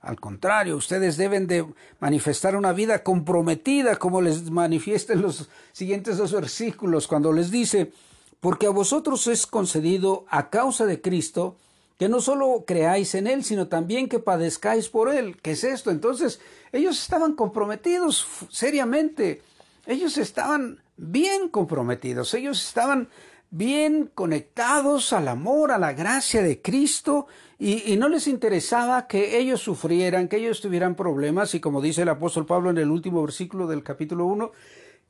Al 0.00 0.18
contrario, 0.18 0.76
ustedes 0.76 1.16
deben 1.16 1.46
de 1.46 1.64
manifestar 2.00 2.56
una 2.56 2.72
vida 2.72 3.04
comprometida, 3.04 3.94
como 3.94 4.20
les 4.20 4.50
manifiesta 4.50 5.12
en 5.12 5.22
los 5.22 5.48
siguientes 5.72 6.16
dos 6.16 6.32
versículos, 6.32 7.06
cuando 7.06 7.32
les 7.32 7.52
dice, 7.52 7.92
porque 8.40 8.66
a 8.66 8.70
vosotros 8.70 9.28
es 9.28 9.46
concedido 9.46 10.24
a 10.28 10.50
causa 10.50 10.84
de 10.84 11.00
Cristo, 11.00 11.56
que 12.02 12.08
no 12.08 12.20
solo 12.20 12.64
creáis 12.66 13.14
en 13.14 13.28
Él, 13.28 13.44
sino 13.44 13.68
también 13.68 14.08
que 14.08 14.18
padezcáis 14.18 14.88
por 14.88 15.08
Él. 15.08 15.36
¿Qué 15.40 15.52
es 15.52 15.62
esto? 15.62 15.92
Entonces, 15.92 16.40
ellos 16.72 17.00
estaban 17.00 17.34
comprometidos 17.34 18.26
seriamente, 18.50 19.40
ellos 19.86 20.18
estaban 20.18 20.82
bien 20.96 21.48
comprometidos, 21.48 22.34
ellos 22.34 22.60
estaban 22.60 23.08
bien 23.52 24.10
conectados 24.12 25.12
al 25.12 25.28
amor, 25.28 25.70
a 25.70 25.78
la 25.78 25.92
gracia 25.92 26.42
de 26.42 26.60
Cristo, 26.60 27.28
y, 27.56 27.96
no 27.96 28.08
les 28.08 28.26
interesaba 28.26 29.06
que 29.06 29.38
ellos 29.38 29.60
sufrieran, 29.60 30.26
que 30.26 30.38
ellos 30.38 30.60
tuvieran 30.60 30.96
problemas, 30.96 31.54
y 31.54 31.60
como 31.60 31.80
dice 31.80 32.02
el 32.02 32.08
apóstol 32.08 32.46
Pablo 32.46 32.70
en 32.70 32.78
el 32.78 32.90
último 32.90 33.22
versículo 33.22 33.68
del 33.68 33.84
capítulo 33.84 34.26
1, 34.26 34.50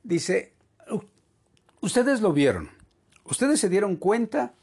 dice, 0.03 0.53
ustedes 1.81 2.21
lo 2.21 2.33
vieron, 2.33 2.69
ustedes 3.23 3.59
se 3.59 3.69
dieron 3.69 3.95
cuenta 3.95 4.53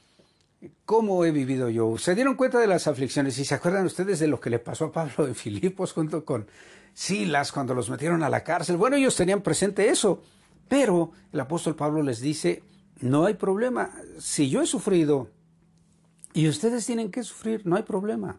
cómo 0.84 1.24
he 1.24 1.30
vivido 1.30 1.68
yo. 1.68 1.96
Se 1.98 2.14
dieron 2.14 2.34
cuenta 2.34 2.58
de 2.58 2.66
las 2.66 2.86
aflicciones 2.86 3.38
y 3.38 3.44
se 3.44 3.54
acuerdan 3.54 3.86
ustedes 3.86 4.18
de 4.18 4.28
lo 4.28 4.40
que 4.40 4.50
le 4.50 4.58
pasó 4.58 4.86
a 4.86 4.92
Pablo 4.92 5.26
en 5.26 5.34
Filipos 5.34 5.92
junto 5.92 6.24
con 6.24 6.46
Silas 6.92 7.52
cuando 7.52 7.74
los 7.74 7.88
metieron 7.90 8.22
a 8.22 8.28
la 8.28 8.44
cárcel. 8.44 8.76
Bueno, 8.76 8.96
ellos 8.96 9.16
tenían 9.16 9.42
presente 9.42 9.88
eso, 9.88 10.22
pero 10.68 11.12
el 11.32 11.40
apóstol 11.40 11.76
Pablo 11.76 12.02
les 12.02 12.20
dice, 12.20 12.62
no 13.00 13.24
hay 13.26 13.34
problema. 13.34 13.90
Si 14.18 14.50
yo 14.50 14.62
he 14.62 14.66
sufrido 14.66 15.30
y 16.34 16.48
ustedes 16.48 16.84
tienen 16.86 17.10
que 17.10 17.22
sufrir, 17.22 17.66
no 17.66 17.76
hay 17.76 17.82
problema. 17.82 18.38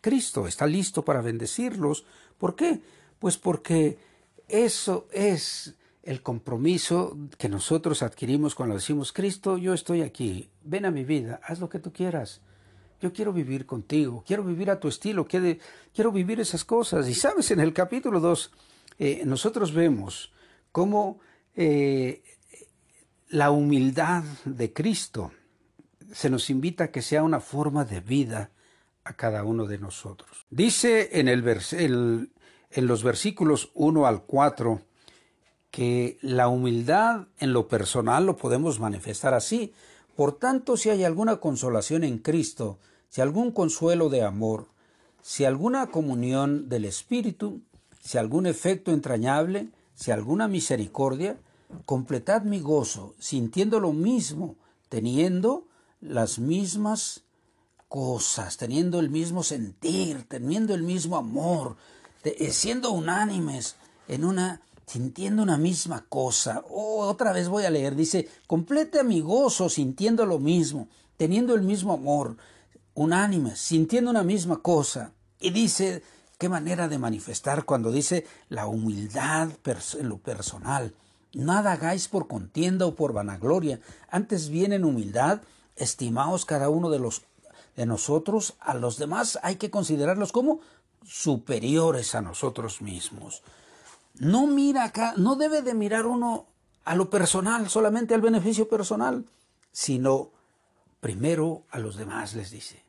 Cristo 0.00 0.46
está 0.46 0.66
listo 0.66 1.04
para 1.04 1.22
bendecirlos. 1.22 2.04
¿Por 2.38 2.54
qué? 2.54 2.80
Pues 3.18 3.38
porque 3.38 3.98
eso 4.48 5.08
es 5.10 5.74
el 6.06 6.22
compromiso 6.22 7.18
que 7.36 7.48
nosotros 7.48 8.02
adquirimos 8.02 8.54
cuando 8.54 8.76
decimos, 8.76 9.12
Cristo, 9.12 9.58
yo 9.58 9.74
estoy 9.74 10.02
aquí, 10.02 10.48
ven 10.62 10.84
a 10.84 10.92
mi 10.92 11.04
vida, 11.04 11.40
haz 11.42 11.58
lo 11.58 11.68
que 11.68 11.80
tú 11.80 11.92
quieras. 11.92 12.40
Yo 13.00 13.12
quiero 13.12 13.32
vivir 13.32 13.66
contigo, 13.66 14.22
quiero 14.26 14.44
vivir 14.44 14.70
a 14.70 14.78
tu 14.78 14.86
estilo, 14.88 15.26
quiero, 15.26 16.12
vivir 16.12 16.40
esas 16.40 16.64
cosas. 16.64 17.08
Y 17.08 17.14
sabes, 17.14 17.50
en 17.50 17.60
el 17.60 17.72
capítulo 17.72 18.20
2, 18.20 18.52
eh, 18.98 19.22
nosotros 19.26 19.74
vemos 19.74 20.32
cómo 20.70 21.18
eh, 21.56 22.22
la 23.28 23.50
humildad 23.50 24.22
de 24.44 24.72
Cristo 24.72 25.32
se 26.12 26.30
nos 26.30 26.48
invita 26.50 26.84
a 26.84 26.90
que 26.92 27.02
sea 27.02 27.24
una 27.24 27.40
forma 27.40 27.84
de 27.84 28.00
vida 28.00 28.52
a 29.02 29.14
cada 29.14 29.42
uno 29.42 29.66
de 29.66 29.78
nosotros. 29.78 30.46
Dice 30.50 31.18
en, 31.18 31.26
el, 31.26 31.46
el 31.72 32.30
en 32.70 32.86
los 32.86 33.02
versículos 33.02 33.70
1 33.74 34.06
al 34.06 34.22
4, 34.22 34.82
que 35.76 36.16
la 36.22 36.48
humildad 36.48 37.26
en 37.38 37.52
lo 37.52 37.68
personal 37.68 38.24
lo 38.24 38.38
podemos 38.38 38.80
manifestar 38.80 39.34
así. 39.34 39.74
Por 40.16 40.32
tanto, 40.32 40.78
si 40.78 40.88
hay 40.88 41.04
alguna 41.04 41.36
consolación 41.36 42.02
en 42.02 42.16
Cristo, 42.16 42.78
si 43.10 43.20
algún 43.20 43.50
consuelo 43.50 44.08
de 44.08 44.22
amor, 44.22 44.68
si 45.20 45.44
alguna 45.44 45.88
comunión 45.88 46.70
del 46.70 46.86
Espíritu, 46.86 47.60
si 48.00 48.16
algún 48.16 48.46
efecto 48.46 48.90
entrañable, 48.90 49.68
si 49.94 50.10
alguna 50.12 50.48
misericordia, 50.48 51.36
completad 51.84 52.40
mi 52.40 52.60
gozo, 52.60 53.14
sintiendo 53.18 53.78
lo 53.78 53.92
mismo, 53.92 54.56
teniendo 54.88 55.66
las 56.00 56.38
mismas 56.38 57.24
cosas, 57.88 58.56
teniendo 58.56 58.98
el 58.98 59.10
mismo 59.10 59.42
sentir, 59.42 60.24
teniendo 60.26 60.74
el 60.74 60.84
mismo 60.84 61.18
amor, 61.18 61.76
siendo 62.48 62.92
unánimes 62.92 63.76
en 64.08 64.24
una 64.24 64.62
sintiendo 64.86 65.42
una 65.42 65.58
misma 65.58 66.04
cosa. 66.08 66.64
Oh, 66.70 67.06
otra 67.06 67.32
vez 67.32 67.48
voy 67.48 67.64
a 67.64 67.70
leer, 67.70 67.96
dice, 67.96 68.28
complete 68.46 69.02
mi 69.02 69.20
gozo 69.20 69.68
sintiendo 69.68 70.24
lo 70.24 70.38
mismo, 70.38 70.88
teniendo 71.16 71.54
el 71.54 71.62
mismo 71.62 71.92
amor, 71.92 72.36
unánime, 72.94 73.56
sintiendo 73.56 74.10
una 74.10 74.22
misma 74.22 74.62
cosa. 74.62 75.12
Y 75.40 75.50
dice, 75.50 76.02
qué 76.38 76.48
manera 76.48 76.88
de 76.88 76.98
manifestar 76.98 77.64
cuando 77.64 77.90
dice 77.90 78.26
la 78.48 78.66
humildad 78.66 79.50
en 79.98 80.08
lo 80.08 80.18
personal. 80.18 80.94
Nada 81.32 81.72
hagáis 81.72 82.08
por 82.08 82.28
contienda 82.28 82.86
o 82.86 82.94
por 82.94 83.12
vanagloria, 83.12 83.80
antes 84.08 84.48
bien 84.48 84.72
en 84.72 84.84
humildad, 84.84 85.40
estimaos 85.74 86.46
cada 86.46 86.70
uno 86.70 86.88
de 86.90 86.98
los 86.98 87.22
de 87.76 87.84
nosotros, 87.84 88.54
a 88.60 88.72
los 88.72 88.96
demás 88.96 89.38
hay 89.42 89.56
que 89.56 89.70
considerarlos 89.70 90.32
como 90.32 90.60
superiores 91.04 92.14
a 92.14 92.22
nosotros 92.22 92.80
mismos 92.80 93.42
no 94.18 94.46
mira 94.46 94.84
acá, 94.84 95.14
no 95.16 95.36
debe 95.36 95.62
de 95.62 95.74
mirar 95.74 96.06
uno 96.06 96.46
a 96.84 96.94
lo 96.94 97.10
personal, 97.10 97.68
solamente 97.68 98.14
al 98.14 98.20
beneficio 98.20 98.68
personal, 98.68 99.24
sino 99.72 100.30
primero 101.00 101.64
a 101.70 101.78
los 101.78 101.96
demás, 101.96 102.34
les 102.34 102.50
dice. 102.50 102.82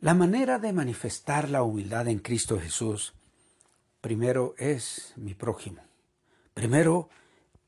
La 0.00 0.14
manera 0.14 0.58
de 0.58 0.72
manifestar 0.72 1.48
la 1.48 1.62
humildad 1.62 2.08
en 2.08 2.18
Cristo 2.18 2.58
Jesús, 2.60 3.14
primero 4.00 4.54
es 4.58 5.14
mi 5.16 5.34
prójimo. 5.34 5.82
Primero 6.52 7.08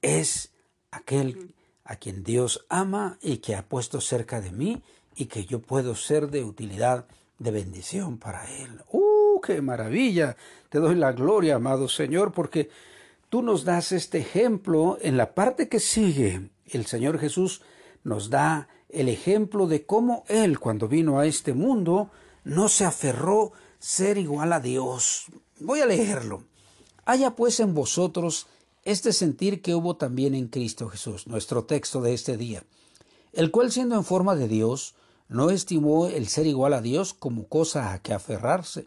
es 0.03 0.53
aquel 0.91 1.55
a 1.85 1.97
quien 1.97 2.25
Dios 2.25 2.67
ama 2.69 3.19
y 3.23 3.39
que 3.39 3.55
ha 3.55 3.69
puesto 3.69 4.01
cerca 4.01 4.41
de 4.41 4.53
mí 4.53 4.83
y 5.15 5.27
que 5.27 5.47
yo 5.47 5.61
puedo 5.61 5.95
ser 5.95 6.31
de 6.31 6.45
utilidad, 6.45 7.07
de 7.39 7.51
bendición 7.51 8.19
para 8.19 8.51
él. 8.51 8.83
¡Uh! 8.91 9.06
Qué 9.47 9.63
maravilla. 9.63 10.37
Te 10.69 10.79
doy 10.79 10.97
la 10.97 11.13
gloria, 11.13 11.57
amado 11.57 11.89
Señor, 11.89 12.33
porque 12.33 12.69
tú 13.29 13.43
nos 13.43 13.65
das 13.65 13.93
este 13.93 14.19
ejemplo. 14.19 14.99
En 15.01 15.17
la 15.17 15.35
parte 15.35 15.69
que 15.69 15.81
sigue, 15.81 16.51
el 16.67 16.87
Señor 16.87 17.19
Jesús 17.19 17.63
nos 18.05 18.31
da 18.31 18.69
el 18.89 19.09
ejemplo 19.09 19.67
de 19.67 19.87
cómo 19.87 20.25
Él, 20.29 20.59
cuando 20.59 20.89
vino 20.89 21.19
a 21.19 21.27
este 21.27 21.55
mundo, 21.55 22.11
no 22.45 22.69
se 22.69 22.85
aferró 22.85 23.53
ser 23.79 24.19
igual 24.19 24.53
a 24.53 24.61
Dios. 24.61 25.27
Voy 25.61 25.81
a 25.81 25.87
leerlo. 25.87 26.45
Haya 27.05 27.37
pues 27.37 27.61
en 27.61 27.75
vosotros 27.75 28.49
este 28.85 29.13
sentir 29.13 29.63
que 29.63 29.75
hubo 29.75 29.97
también 29.97 30.35
en 30.35 30.49
Cristo 30.49 30.89
Jesús, 30.89 31.27
nuestro 31.27 31.65
texto 31.65 32.01
de 32.01 32.15
este 32.15 32.37
día, 32.37 32.65
el 33.33 33.51
cual 33.51 33.73
siendo 33.73 33.97
en 33.97 34.05
forma 34.05 34.37
de 34.37 34.49
Dios, 34.49 34.95
no 35.29 35.51
estimó 35.51 36.07
el 36.07 36.29
ser 36.29 36.47
igual 36.47 36.73
a 36.73 36.81
Dios 36.81 37.13
como 37.13 37.49
cosa 37.49 37.93
a 37.93 38.01
que 38.01 38.13
aferrarse, 38.13 38.87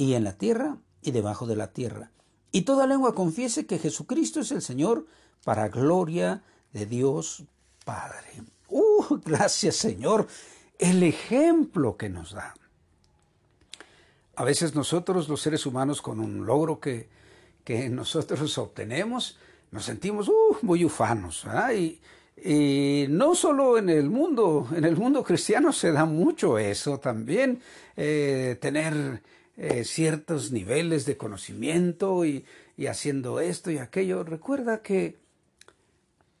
y 0.00 0.14
en 0.14 0.24
la 0.24 0.32
tierra 0.32 0.78
y 1.02 1.10
debajo 1.10 1.46
de 1.46 1.56
la 1.56 1.72
tierra. 1.74 2.10
Y 2.52 2.62
toda 2.62 2.86
lengua 2.86 3.14
confiese 3.14 3.66
que 3.66 3.78
Jesucristo 3.78 4.40
es 4.40 4.50
el 4.50 4.62
Señor 4.62 5.04
para 5.44 5.68
gloria 5.68 6.42
de 6.72 6.86
Dios 6.86 7.44
Padre. 7.84 8.42
¡Uh! 8.70 9.18
Gracias 9.26 9.76
Señor. 9.76 10.26
El 10.78 11.02
ejemplo 11.02 11.98
que 11.98 12.08
nos 12.08 12.32
da. 12.32 12.54
A 14.36 14.44
veces 14.44 14.74
nosotros 14.74 15.28
los 15.28 15.42
seres 15.42 15.66
humanos 15.66 16.00
con 16.00 16.18
un 16.18 16.46
logro 16.46 16.80
que, 16.80 17.10
que 17.62 17.88
nosotros 17.90 18.56
obtenemos, 18.56 19.36
nos 19.70 19.84
sentimos 19.84 20.30
uh, 20.30 20.56
muy 20.62 20.82
ufanos. 20.82 21.44
Y, 21.76 22.00
y, 22.42 23.04
no 23.10 23.34
solo 23.34 23.76
en 23.76 23.90
el 23.90 24.08
mundo, 24.08 24.66
en 24.74 24.86
el 24.86 24.96
mundo 24.96 25.22
cristiano 25.22 25.74
se 25.74 25.92
da 25.92 26.06
mucho 26.06 26.58
eso 26.58 26.98
también, 26.98 27.60
eh, 27.98 28.56
tener 28.62 29.22
eh, 29.62 29.84
ciertos 29.84 30.52
niveles 30.52 31.04
de 31.04 31.18
conocimiento 31.18 32.24
y, 32.24 32.46
y 32.78 32.86
haciendo 32.86 33.40
esto 33.40 33.70
y 33.70 33.76
aquello. 33.76 34.24
Recuerda 34.24 34.80
que 34.80 35.18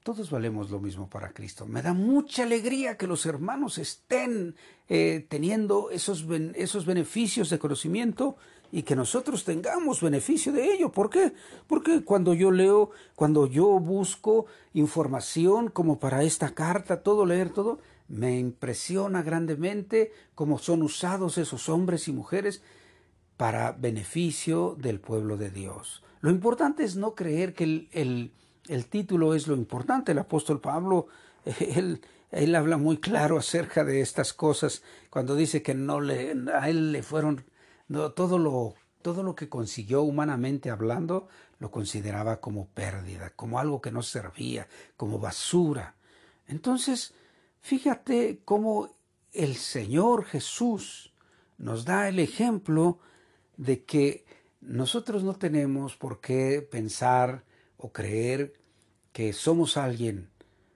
todos 0.02 0.30
valemos 0.30 0.70
lo 0.70 0.80
mismo 0.80 1.06
para 1.10 1.34
Cristo. 1.34 1.66
Me 1.66 1.82
da 1.82 1.92
mucha 1.92 2.44
alegría 2.44 2.96
que 2.96 3.06
los 3.06 3.26
hermanos 3.26 3.76
estén 3.76 4.54
eh, 4.88 5.26
teniendo 5.28 5.90
esos, 5.90 6.24
esos 6.54 6.86
beneficios 6.86 7.50
de 7.50 7.58
conocimiento 7.58 8.36
y 8.72 8.84
que 8.84 8.96
nosotros 8.96 9.44
tengamos 9.44 10.00
beneficio 10.00 10.50
de 10.50 10.72
ello. 10.72 10.90
¿Por 10.90 11.10
qué? 11.10 11.34
Porque 11.66 12.02
cuando 12.02 12.32
yo 12.32 12.50
leo, 12.50 12.90
cuando 13.16 13.46
yo 13.46 13.78
busco 13.78 14.46
información 14.72 15.68
como 15.68 15.98
para 15.98 16.22
esta 16.22 16.54
carta, 16.54 17.02
todo 17.02 17.26
leer 17.26 17.50
todo, 17.50 17.80
me 18.08 18.38
impresiona 18.38 19.22
grandemente 19.22 20.10
cómo 20.34 20.58
son 20.58 20.82
usados 20.82 21.36
esos 21.36 21.68
hombres 21.68 22.08
y 22.08 22.12
mujeres 22.12 22.62
para 23.40 23.72
beneficio 23.72 24.76
del 24.78 25.00
pueblo 25.00 25.38
de 25.38 25.50
Dios. 25.50 26.02
Lo 26.20 26.30
importante 26.30 26.84
es 26.84 26.96
no 26.96 27.14
creer 27.14 27.54
que 27.54 27.64
el 27.64 28.32
el 28.70 28.86
título 28.86 29.34
es 29.34 29.48
lo 29.48 29.56
importante. 29.56 30.12
El 30.12 30.18
apóstol 30.18 30.60
Pablo, 30.60 31.08
él, 31.60 32.00
él 32.30 32.54
habla 32.54 32.76
muy 32.76 32.98
claro 32.98 33.36
acerca 33.36 33.84
de 33.84 34.00
estas 34.00 34.32
cosas 34.32 34.82
cuando 35.10 35.34
dice 35.34 35.60
que 35.60 35.74
no 35.74 36.00
le, 36.00 36.36
a 36.54 36.68
él 36.68 36.92
le 36.92 37.02
fueron 37.02 37.44
no, 37.88 38.12
todo 38.12 38.38
lo 38.38 38.74
todo 39.02 39.22
lo 39.22 39.34
que 39.34 39.48
consiguió 39.48 40.02
humanamente 40.02 40.68
hablando 40.68 41.26
lo 41.58 41.70
consideraba 41.70 42.38
como 42.38 42.66
pérdida, 42.66 43.30
como 43.30 43.58
algo 43.58 43.80
que 43.80 43.90
no 43.90 44.02
servía, 44.02 44.68
como 44.98 45.18
basura. 45.18 45.94
Entonces, 46.46 47.14
fíjate 47.62 48.42
cómo 48.44 48.94
el 49.32 49.56
Señor 49.56 50.26
Jesús 50.26 51.14
nos 51.56 51.86
da 51.86 52.10
el 52.10 52.18
ejemplo 52.18 52.98
de 53.60 53.84
que 53.84 54.24
nosotros 54.62 55.22
no 55.22 55.34
tenemos 55.36 55.94
por 55.94 56.20
qué 56.20 56.62
pensar 56.62 57.44
o 57.76 57.92
creer 57.92 58.54
que 59.12 59.34
somos 59.34 59.76
alguien, 59.76 60.30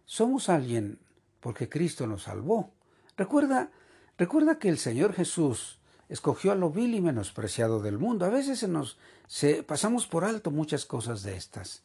somos 0.04 0.50
alguien 0.50 0.98
porque 1.40 1.70
Cristo 1.70 2.06
nos 2.06 2.24
salvó. 2.24 2.74
Recuerda, 3.16 3.70
recuerda 4.18 4.58
que 4.58 4.68
el 4.68 4.76
Señor 4.76 5.14
Jesús 5.14 5.78
escogió 6.10 6.52
a 6.52 6.56
lo 6.56 6.68
vil 6.68 6.94
y 6.94 7.00
menospreciado 7.00 7.80
del 7.80 7.98
mundo. 7.98 8.26
A 8.26 8.28
veces 8.28 8.58
se 8.58 8.68
nos 8.68 8.98
se, 9.28 9.62
pasamos 9.62 10.06
por 10.06 10.26
alto 10.26 10.50
muchas 10.50 10.84
cosas 10.84 11.22
de 11.22 11.36
estas. 11.36 11.82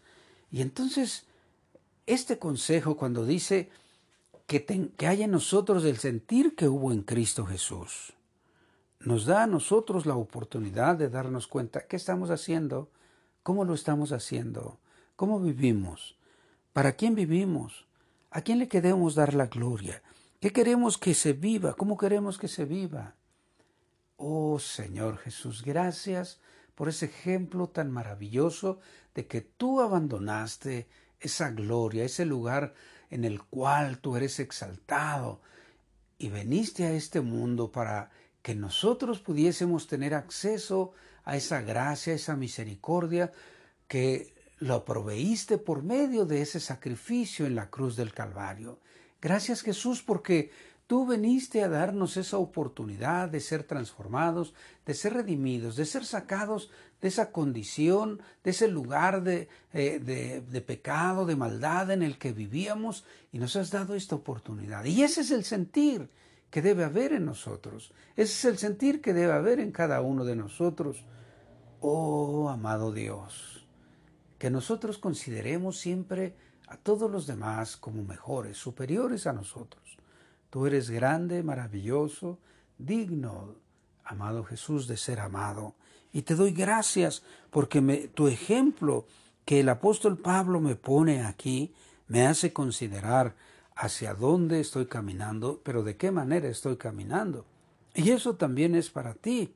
Y 0.51 0.61
entonces, 0.61 1.27
este 2.07 2.39
consejo 2.39 2.97
cuando 2.97 3.25
dice 3.25 3.69
que, 4.47 4.65
que 4.97 5.07
haya 5.07 5.25
en 5.25 5.31
nosotros 5.31 5.85
el 5.85 5.97
sentir 5.97 6.57
que 6.57 6.67
hubo 6.67 6.91
en 6.91 7.03
Cristo 7.03 7.45
Jesús, 7.45 8.13
nos 8.99 9.25
da 9.25 9.43
a 9.43 9.47
nosotros 9.47 10.05
la 10.05 10.15
oportunidad 10.15 10.95
de 10.97 11.09
darnos 11.09 11.47
cuenta 11.47 11.87
qué 11.87 11.95
estamos 11.95 12.29
haciendo, 12.29 12.89
cómo 13.43 13.63
lo 13.63 13.73
estamos 13.73 14.11
haciendo, 14.11 14.79
cómo 15.15 15.39
vivimos, 15.39 16.17
para 16.73 16.93
quién 16.93 17.15
vivimos, 17.15 17.87
a 18.29 18.41
quién 18.41 18.59
le 18.59 18.67
queremos 18.67 19.15
dar 19.15 19.33
la 19.33 19.47
gloria, 19.47 20.01
qué 20.39 20.51
queremos 20.51 20.97
que 20.97 21.13
se 21.13 21.33
viva, 21.33 21.73
cómo 21.73 21.97
queremos 21.97 22.37
que 22.37 22.47
se 22.47 22.65
viva. 22.65 23.15
Oh 24.17 24.59
Señor 24.59 25.17
Jesús, 25.17 25.63
gracias 25.63 26.39
por 26.75 26.89
ese 26.89 27.05
ejemplo 27.05 27.67
tan 27.67 27.91
maravilloso 27.91 28.79
de 29.15 29.27
que 29.27 29.41
tú 29.41 29.81
abandonaste 29.81 30.87
esa 31.19 31.51
gloria, 31.51 32.03
ese 32.03 32.25
lugar 32.25 32.73
en 33.09 33.23
el 33.23 33.41
cual 33.41 33.99
tú 33.99 34.15
eres 34.17 34.39
exaltado 34.39 35.41
y 36.17 36.29
veniste 36.29 36.85
a 36.85 36.91
este 36.91 37.21
mundo 37.21 37.71
para 37.71 38.11
que 38.41 38.55
nosotros 38.55 39.19
pudiésemos 39.19 39.87
tener 39.87 40.13
acceso 40.13 40.93
a 41.25 41.35
esa 41.35 41.61
gracia, 41.61 42.13
esa 42.13 42.35
misericordia 42.35 43.31
que 43.87 44.33
lo 44.59 44.83
proveíste 44.83 45.57
por 45.57 45.83
medio 45.83 46.25
de 46.25 46.41
ese 46.41 46.59
sacrificio 46.59 47.45
en 47.45 47.55
la 47.55 47.69
cruz 47.69 47.95
del 47.95 48.13
Calvario. 48.13 48.79
Gracias 49.21 49.61
Jesús 49.61 50.01
porque 50.01 50.51
tú 50.87 51.05
veniste 51.05 51.61
a 51.63 51.69
darnos 51.69 52.17
esa 52.17 52.37
oportunidad 52.37 53.29
de 53.29 53.39
ser 53.39 53.63
transformados, 53.63 54.53
de 54.85 54.93
ser 54.93 55.13
redimidos, 55.13 55.75
de 55.75 55.85
ser 55.85 56.05
sacados 56.05 56.71
de 57.01 57.07
esa 57.07 57.31
condición, 57.31 58.21
de 58.43 58.51
ese 58.51 58.67
lugar 58.67 59.23
de, 59.23 59.47
eh, 59.73 59.99
de, 59.99 60.41
de 60.41 60.61
pecado, 60.61 61.25
de 61.25 61.35
maldad 61.35 61.91
en 61.91 62.03
el 62.03 62.17
que 62.17 62.33
vivíamos 62.33 63.05
y 63.31 63.39
nos 63.39 63.55
has 63.55 63.71
dado 63.71 63.95
esta 63.95 64.15
oportunidad. 64.15 64.83
Y 64.85 65.03
ese 65.03 65.21
es 65.21 65.31
el 65.31 65.43
sentir 65.43 66.09
que 66.49 66.61
debe 66.61 66.83
haber 66.83 67.13
en 67.13 67.25
nosotros. 67.25 67.93
Ese 68.15 68.33
es 68.33 68.45
el 68.45 68.57
sentir 68.57 69.01
que 69.01 69.13
debe 69.13 69.33
haber 69.33 69.59
en 69.59 69.71
cada 69.71 70.01
uno 70.01 70.25
de 70.25 70.35
nosotros. 70.35 71.03
Oh, 71.81 72.49
amado 72.49 72.91
Dios 72.91 73.59
que 74.39 74.49
nosotros 74.49 74.97
consideremos 74.97 75.77
siempre 75.77 76.33
a 76.67 76.77
todos 76.77 77.11
los 77.11 77.27
demás 77.27 77.75
como 77.75 78.03
mejores, 78.03 78.57
superiores 78.57 79.27
a 79.27 79.33
nosotros. 79.33 79.97
Tú 80.49 80.65
eres 80.65 80.89
grande, 80.89 81.43
maravilloso, 81.43 82.39
digno, 82.77 83.55
amado 84.05 84.43
Jesús, 84.45 84.87
de 84.87 84.97
ser 84.97 85.19
amado. 85.19 85.75
Y 86.13 86.23
te 86.23 86.35
doy 86.35 86.51
gracias 86.51 87.21
porque 87.51 88.09
tu 88.15 88.27
ejemplo 88.27 89.05
que 89.45 89.59
el 89.59 89.69
apóstol 89.69 90.17
Pablo 90.17 90.59
me 90.61 90.75
pone 90.75 91.23
aquí 91.23 91.73
me 92.07 92.25
hace 92.25 92.53
considerar 92.53 93.35
hacia 93.79 94.13
dónde 94.13 94.59
estoy 94.59 94.87
caminando, 94.87 95.61
pero 95.63 95.83
de 95.83 95.95
qué 95.95 96.11
manera 96.11 96.49
estoy 96.49 96.75
caminando. 96.75 97.45
Y 97.95 98.11
eso 98.11 98.35
también 98.35 98.75
es 98.75 98.89
para 98.89 99.13
ti. 99.13 99.55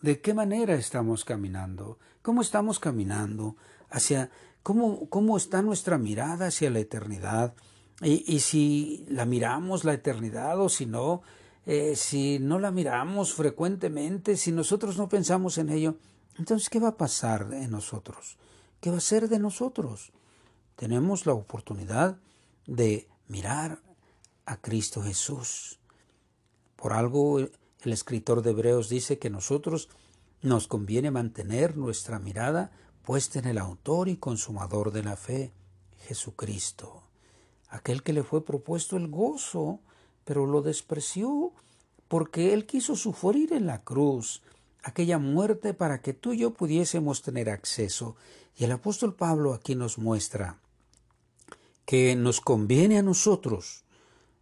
¿De 0.00 0.20
qué 0.20 0.34
manera 0.34 0.74
estamos 0.74 1.24
caminando? 1.24 2.00
¿Cómo 2.20 2.42
estamos 2.42 2.80
caminando? 2.80 3.54
Hacia 3.90 4.28
cómo, 4.64 5.08
cómo 5.08 5.36
está 5.36 5.62
nuestra 5.62 5.98
mirada 5.98 6.46
hacia 6.46 6.70
la 6.70 6.80
eternidad. 6.80 7.54
Y, 8.00 8.40
si 8.40 9.06
la 9.08 9.24
miramos 9.24 9.84
la 9.84 9.92
eternidad 9.92 10.60
o 10.60 10.68
si 10.68 10.86
no, 10.86 11.22
eh, 11.64 11.94
si 11.94 12.40
no 12.40 12.58
la 12.58 12.72
miramos 12.72 13.34
frecuentemente, 13.34 14.36
si 14.36 14.50
nosotros 14.50 14.98
no 14.98 15.08
pensamos 15.08 15.58
en 15.58 15.68
ello, 15.68 15.94
entonces 16.36 16.68
¿qué 16.68 16.80
va 16.80 16.88
a 16.88 16.96
pasar 16.96 17.46
en 17.52 17.70
nosotros? 17.70 18.36
¿Qué 18.80 18.90
va 18.90 18.96
a 18.96 19.00
ser 19.00 19.28
de 19.28 19.38
nosotros? 19.38 20.10
Tenemos 20.74 21.24
la 21.26 21.34
oportunidad 21.34 22.18
de 22.66 23.06
mirar 23.32 23.80
a 24.44 24.60
Cristo 24.60 25.02
Jesús. 25.02 25.80
Por 26.76 26.92
algo 26.92 27.38
el 27.38 27.92
escritor 27.92 28.42
de 28.42 28.50
Hebreos 28.50 28.90
dice 28.90 29.18
que 29.18 29.30
nosotros 29.30 29.88
nos 30.42 30.68
conviene 30.68 31.10
mantener 31.10 31.78
nuestra 31.78 32.18
mirada 32.18 32.72
puesta 33.02 33.38
en 33.38 33.46
el 33.46 33.56
autor 33.56 34.10
y 34.10 34.18
consumador 34.18 34.92
de 34.92 35.02
la 35.02 35.16
fe, 35.16 35.50
Jesucristo, 36.06 37.04
aquel 37.70 38.02
que 38.02 38.12
le 38.12 38.22
fue 38.22 38.44
propuesto 38.44 38.98
el 38.98 39.08
gozo, 39.08 39.80
pero 40.24 40.44
lo 40.44 40.60
despreció 40.60 41.52
porque 42.08 42.52
él 42.52 42.66
quiso 42.66 42.96
sufrir 42.96 43.54
en 43.54 43.66
la 43.66 43.82
cruz 43.82 44.42
aquella 44.82 45.18
muerte 45.18 45.72
para 45.72 46.02
que 46.02 46.12
tú 46.12 46.34
y 46.34 46.38
yo 46.40 46.52
pudiésemos 46.52 47.22
tener 47.22 47.48
acceso. 47.48 48.14
Y 48.58 48.64
el 48.64 48.72
apóstol 48.72 49.14
Pablo 49.14 49.54
aquí 49.54 49.74
nos 49.74 49.96
muestra 49.96 50.58
que 51.84 52.14
nos 52.16 52.40
conviene 52.40 52.98
a 52.98 53.02
nosotros 53.02 53.84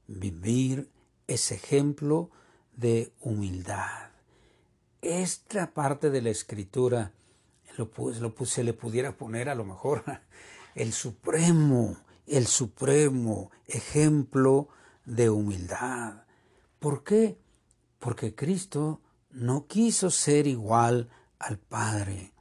vivir 0.06 0.90
ese 1.26 1.54
ejemplo 1.54 2.30
de 2.76 3.12
humildad. 3.20 4.10
Esta 5.02 5.72
parte 5.72 6.10
de 6.10 6.22
la 6.22 6.30
escritura 6.30 7.12
lo, 7.76 8.34
se 8.44 8.64
le 8.64 8.72
pudiera 8.72 9.16
poner 9.16 9.48
a 9.48 9.54
lo 9.54 9.64
mejor 9.64 10.04
el 10.74 10.92
supremo, 10.92 11.96
el 12.26 12.46
supremo 12.46 13.50
ejemplo 13.66 14.68
de 15.04 15.30
humildad. 15.30 16.24
¿Por 16.78 17.04
qué? 17.04 17.38
Porque 17.98 18.34
Cristo 18.34 19.00
no 19.30 19.66
quiso 19.66 20.10
ser 20.10 20.46
igual 20.46 21.10
al 21.38 21.58
Padre. 21.58 22.32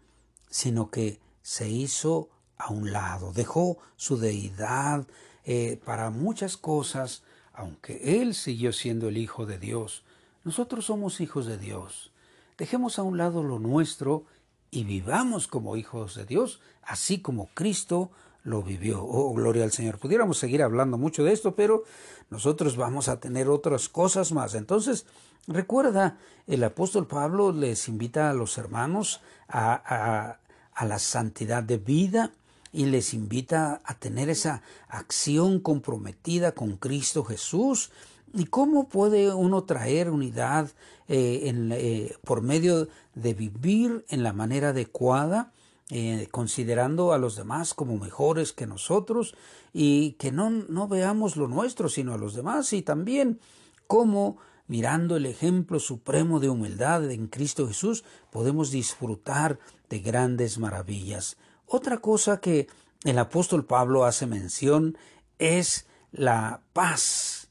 sino 0.49 0.89
que 0.89 1.19
se 1.43 1.69
hizo 1.69 2.29
a 2.59 2.71
un 2.71 2.91
lado, 2.91 3.31
dejó 3.33 3.77
su 3.95 4.17
deidad 4.17 5.07
eh, 5.45 5.79
para 5.83 6.11
muchas 6.11 6.57
cosas, 6.57 7.23
aunque 7.53 8.21
Él 8.21 8.35
siguió 8.35 8.73
siendo 8.73 9.07
el 9.07 9.17
Hijo 9.17 9.45
de 9.45 9.57
Dios. 9.57 10.03
Nosotros 10.43 10.85
somos 10.85 11.21
hijos 11.21 11.45
de 11.45 11.57
Dios. 11.57 12.11
Dejemos 12.57 12.99
a 12.99 13.03
un 13.03 13.17
lado 13.17 13.43
lo 13.43 13.59
nuestro 13.59 14.25
y 14.71 14.83
vivamos 14.83 15.47
como 15.47 15.77
hijos 15.77 16.15
de 16.15 16.25
Dios, 16.25 16.59
así 16.83 17.21
como 17.21 17.49
Cristo 17.53 18.11
lo 18.43 18.61
vivió. 18.61 19.03
Oh, 19.03 19.33
gloria 19.33 19.63
al 19.63 19.71
Señor. 19.71 19.97
Pudiéramos 19.97 20.37
seguir 20.37 20.61
hablando 20.61 20.97
mucho 20.97 21.23
de 21.23 21.31
esto, 21.31 21.55
pero 21.55 21.83
nosotros 22.29 22.75
vamos 22.75 23.07
a 23.07 23.21
tener 23.21 23.47
otras 23.47 23.87
cosas 23.87 24.33
más. 24.33 24.53
Entonces, 24.53 25.05
recuerda, 25.47 26.17
el 26.45 26.63
apóstol 26.63 27.07
Pablo 27.07 27.53
les 27.53 27.87
invita 27.87 28.29
a 28.29 28.33
los 28.33 28.57
hermanos 28.57 29.21
a, 29.47 30.37
a 30.73 30.85
la 30.85 30.99
santidad 30.99 31.63
de 31.63 31.77
vida 31.77 32.33
y 32.71 32.86
les 32.86 33.13
invita 33.13 33.82
a 33.84 33.95
tener 33.95 34.29
esa 34.29 34.62
acción 34.88 35.60
comprometida 35.60 36.53
con 36.53 36.77
Cristo 36.77 37.23
Jesús. 37.23 37.91
¿Y 38.34 38.45
cómo 38.45 38.88
puede 38.88 39.34
uno 39.34 39.63
traer 39.63 40.10
unidad 40.10 40.69
eh, 41.08 41.51
eh, 41.53 42.15
por 42.23 42.41
medio 42.41 42.88
de 43.15 43.34
vivir 43.34 44.05
en 44.10 44.23
la 44.23 44.34
manera 44.34 44.69
adecuada? 44.69 45.51
Eh, 45.91 46.27
considerando 46.29 47.13
a 47.13 47.17
los 47.17 47.36
demás 47.36 47.73
como 47.73 47.97
mejores 47.97 48.53
que 48.53 48.67
nosotros 48.67 49.34
y 49.73 50.12
que 50.19 50.32
no, 50.32 50.51
no 50.51 50.88
veamos 50.88 51.36
lo 51.36 51.47
nuestro 51.47 51.89
sino 51.89 52.13
a 52.13 52.17
los 52.19 52.36
demás 52.36 52.73
y 52.73 52.84
también 52.84 53.39
cómo 53.88 54.38
mirando 54.67 55.17
el 55.17 55.25
ejemplo 55.25 55.79
supremo 55.79 56.39
de 56.39 56.47
humildad 56.47 57.10
en 57.10 57.25
Cristo 57.25 57.67
Jesús 57.67 58.03
podemos 58.29 58.69
disfrutar 58.69 59.58
de 59.89 59.99
grandes 59.99 60.60
maravillas. 60.60 61.38
Otra 61.71 61.99
cosa 61.99 62.41
que 62.41 62.67
el 63.03 63.19
apóstol 63.19 63.63
Pablo 63.63 64.03
hace 64.03 64.25
mención 64.25 64.97
es 65.38 65.86
la 66.12 66.62
paz 66.73 67.49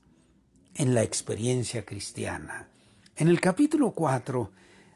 en 0.75 0.93
la 0.93 1.05
experiencia 1.05 1.87
cristiana. 1.87 2.69
En 3.15 3.29
el 3.29 3.41
capítulo 3.41 3.93
4 3.93 4.51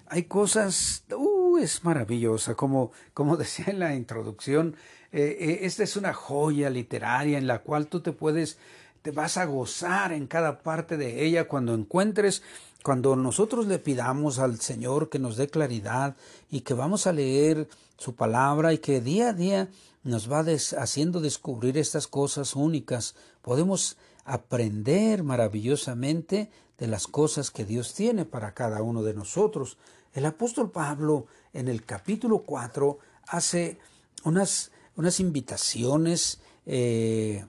hay 0.08 0.24
cosas, 0.24 1.04
uh, 1.16 1.56
es 1.58 1.84
maravillosa, 1.84 2.56
como, 2.56 2.90
como 3.14 3.36
decía 3.38 3.66
en 3.68 3.78
la 3.78 3.94
introducción, 3.94 4.74
eh, 5.12 5.36
eh, 5.38 5.58
esta 5.62 5.84
es 5.84 5.96
una 5.96 6.12
joya 6.12 6.68
literaria 6.68 7.38
en 7.38 7.46
la 7.46 7.60
cual 7.60 7.86
tú 7.86 8.00
te 8.00 8.10
puedes, 8.10 8.58
te 9.02 9.12
vas 9.12 9.36
a 9.36 9.44
gozar 9.44 10.12
en 10.12 10.26
cada 10.26 10.62
parte 10.62 10.96
de 10.96 11.24
ella 11.24 11.46
cuando 11.46 11.74
encuentres, 11.74 12.42
cuando 12.82 13.14
nosotros 13.14 13.68
le 13.68 13.78
pidamos 13.78 14.40
al 14.40 14.58
Señor 14.58 15.10
que 15.10 15.20
nos 15.20 15.36
dé 15.36 15.46
claridad 15.46 16.16
y 16.50 16.62
que 16.62 16.74
vamos 16.74 17.06
a 17.06 17.12
leer 17.12 17.68
su 18.02 18.14
palabra 18.14 18.72
y 18.72 18.78
que 18.78 19.00
día 19.00 19.30
a 19.30 19.32
día 19.32 19.70
nos 20.02 20.30
va 20.30 20.44
haciendo 20.78 21.20
descubrir 21.20 21.78
estas 21.78 22.08
cosas 22.08 22.56
únicas, 22.56 23.14
podemos 23.40 23.96
aprender 24.24 25.22
maravillosamente 25.22 26.50
de 26.78 26.86
las 26.86 27.06
cosas 27.06 27.50
que 27.50 27.64
Dios 27.64 27.94
tiene 27.94 28.24
para 28.24 28.54
cada 28.54 28.82
uno 28.82 29.02
de 29.02 29.14
nosotros. 29.14 29.78
El 30.12 30.26
apóstol 30.26 30.70
Pablo 30.70 31.26
en 31.52 31.68
el 31.68 31.84
capítulo 31.84 32.42
4 32.42 32.98
hace 33.28 33.78
unas, 34.24 34.72
unas 34.96 35.20
invitaciones 35.20 36.40
eh, 36.66 37.46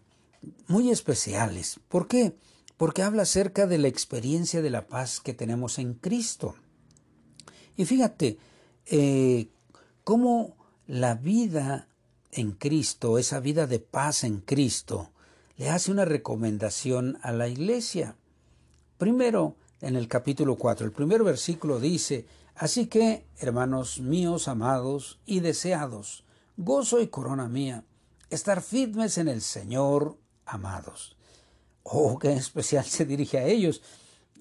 muy 0.68 0.92
especiales. 0.92 1.80
¿Por 1.90 2.08
qué? 2.08 2.36
Porque 2.78 3.02
habla 3.02 3.24
acerca 3.24 3.66
de 3.66 3.80
la 3.80 3.88
experiencia 3.88 4.62
de 4.62 4.70
la 4.70 4.88
paz 4.88 5.20
que 5.20 5.34
tenemos 5.34 5.80
en 5.80 5.96
Cristo. 5.96 6.56
Y 7.76 7.86
fíjate, 7.86 8.38
eh, 8.86 9.48
cómo 10.04 10.56
la 10.88 11.16
vida 11.16 11.88
en 12.32 12.52
Cristo, 12.52 13.18
esa 13.18 13.40
vida 13.40 13.68
de 13.68 13.80
paz 13.80 14.24
en 14.24 14.40
Cristo, 14.40 15.12
le 15.58 15.70
hace 15.70 15.92
una 15.92 16.06
recomendación 16.06 17.20
a 17.22 17.32
la 17.32 17.48
iglesia. 17.48 18.16
Primero, 18.98 19.56
en 19.82 19.96
el 19.96 20.08
capítulo 20.08 20.56
4, 20.56 20.86
el 20.86 20.92
primer 20.92 21.24
versículo 21.24 21.80
dice, 21.80 22.26
Así 22.56 22.88
que, 22.88 23.26
hermanos 23.38 24.00
míos 24.00 24.48
amados 24.48 25.20
y 25.26 25.40
deseados, 25.40 26.24
gozo 26.58 27.02
y 27.02 27.08
corona 27.08 27.48
mía, 27.48 27.84
estar 28.30 28.62
firmes 28.62 29.18
en 29.18 29.28
el 29.28 29.42
Señor, 29.42 30.18
amados. 30.46 31.16
Oh, 31.84 32.18
qué 32.20 32.34
especial 32.34 32.86
se 32.86 33.06
dirige 33.06 33.40
a 33.40 33.46
ellos. 33.46 33.82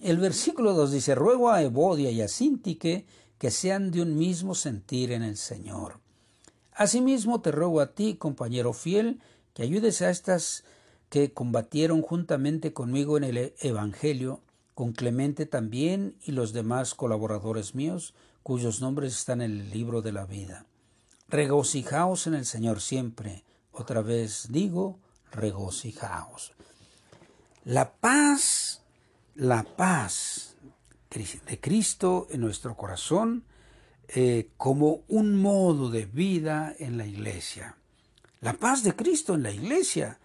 El 0.01 0.19
versículo 0.19 0.75
2 0.75 0.93
dice, 0.93 1.15
ruego 1.15 1.51
a 1.51 1.63
Evodia 1.63 2.11
y 2.11 2.21
a 2.21 2.29
Sintique 2.29 3.07
que 3.43 3.51
sean 3.51 3.91
de 3.91 4.01
un 4.01 4.17
mismo 4.17 4.55
sentir 4.55 5.11
en 5.11 5.25
el 5.25 5.37
Señor. 5.37 5.99
Asimismo 6.75 7.41
te 7.41 7.51
ruego 7.51 7.81
a 7.81 7.93
ti, 7.93 8.15
compañero 8.15 8.73
fiel, 8.73 9.21
que 9.53 9.65
ayudes 9.65 10.01
a 10.01 10.11
estas 10.11 10.63
que 11.09 11.33
combatieron 11.33 12.03
juntamente 12.03 12.73
conmigo 12.73 13.17
en 13.17 13.25
el 13.25 13.53
Evangelio, 13.59 14.43
con 14.77 14.93
Clemente 14.93 15.45
también 15.45 16.15
y 16.23 16.31
los 16.31 16.53
demás 16.53 16.95
colaboradores 16.95 17.75
míos, 17.75 18.15
cuyos 18.45 18.81
nombres 18.81 19.13
están 19.13 19.43
en 19.43 19.51
el 19.51 19.71
libro 19.71 20.03
de 20.03 20.13
la 20.13 20.25
vida. 20.25 20.65
Regocijaos 21.27 22.29
en 22.29 22.35
el 22.35 22.47
Señor 22.47 22.81
siempre. 22.81 23.43
Otra 23.73 24.03
vez 24.03 24.47
digo, 24.51 25.01
regocijaos. 25.33 26.53
La 27.65 27.91
paz, 27.91 28.83
la 29.35 29.65
paz 29.65 30.52
de 31.19 31.61
Cristo 31.61 32.27
en 32.31 32.41
nuestro 32.41 32.75
corazón 32.75 33.45
eh, 34.09 34.49
como 34.57 35.03
un 35.09 35.37
modo 35.37 35.91
de 35.91 36.07
vida 36.07 36.75
en 36.79 36.97
la 36.97 37.07
iglesia. 37.07 37.77
La 38.41 38.55
paz 38.55 38.83
de 38.83 38.97
Cristo 38.97 39.35
en 39.35 39.43
la 39.43 39.51
iglesia. 39.51 40.19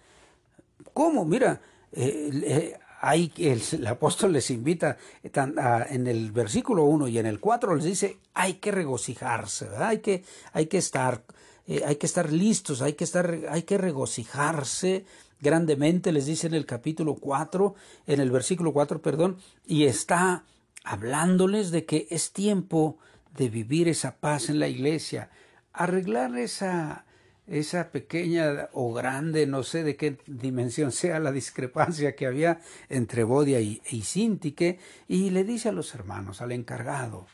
¿Cómo? 0.94 1.26
Mira, 1.26 1.62
eh, 1.92 2.30
eh, 2.44 2.80
hay, 3.02 3.32
el, 3.38 3.62
el, 3.74 3.88
apóstol 3.88 4.32
les 4.32 4.50
invita 4.50 4.98
en 5.24 6.08
el 6.08 6.32
versículo 6.32 6.84
1 6.86 7.10
y 7.10 7.20
en 7.20 7.26
el 7.26 7.40
4 7.40 7.76
les 7.76 7.86
dice 7.86 8.18
hay 8.34 8.56
que 8.56 8.72
regocijarse, 8.72 9.68
hay 9.78 10.00
que, 10.00 10.24
hay 10.54 10.68
que 10.68 10.78
estar, 10.78 11.24
hay 11.86 11.96
que 11.98 12.06
estar 12.06 12.32
listos, 12.32 12.82
hay 12.82 12.94
que 12.94 13.04
estar, 13.04 13.40
hay 13.50 13.64
que 13.64 13.78
regocijarse 13.78 15.06
grandemente, 15.40 16.12
les 16.12 16.26
dice 16.26 16.48
en 16.48 16.56
el 16.56 16.66
capítulo 16.66 17.16
4, 17.16 17.76
en 18.08 18.20
el 18.20 18.32
versículo 18.32 18.74
4, 18.74 19.02
perdón, 19.02 19.38
y 19.66 19.84
está 19.84 20.44
hablándoles 20.88 21.72
de 21.72 21.86
que 21.86 22.08
es 22.10 22.32
tiempo 22.32 22.98
de 23.36 23.50
vivir 23.50 23.90
esa 23.90 24.16
paz 24.16 24.50
en 24.50 24.60
la 24.60 24.70
iglesia, 24.70 25.30
arreglar 25.74 26.38
esa, 26.38 27.04
esa 27.46 27.92
pequeña 27.92 28.70
o 28.72 28.94
grande, 28.94 29.48
no 29.48 29.64
sé 29.64 29.84
de 29.84 29.98
qué 29.98 30.18
dimensión 30.28 30.94
sea 30.94 31.20
la 31.20 31.34
discrepancia 31.34 32.16
que 32.16 32.26
había 32.26 32.62
entre 32.88 33.26
Bodia 33.26 33.60
y, 33.60 33.82
y 33.92 34.80
y 35.10 35.30
le 35.30 35.44
dice 35.44 35.68
a 35.70 35.74
los 35.74 35.94
hermanos, 35.94 36.42
al 36.42 36.54
encargado, 36.54 37.28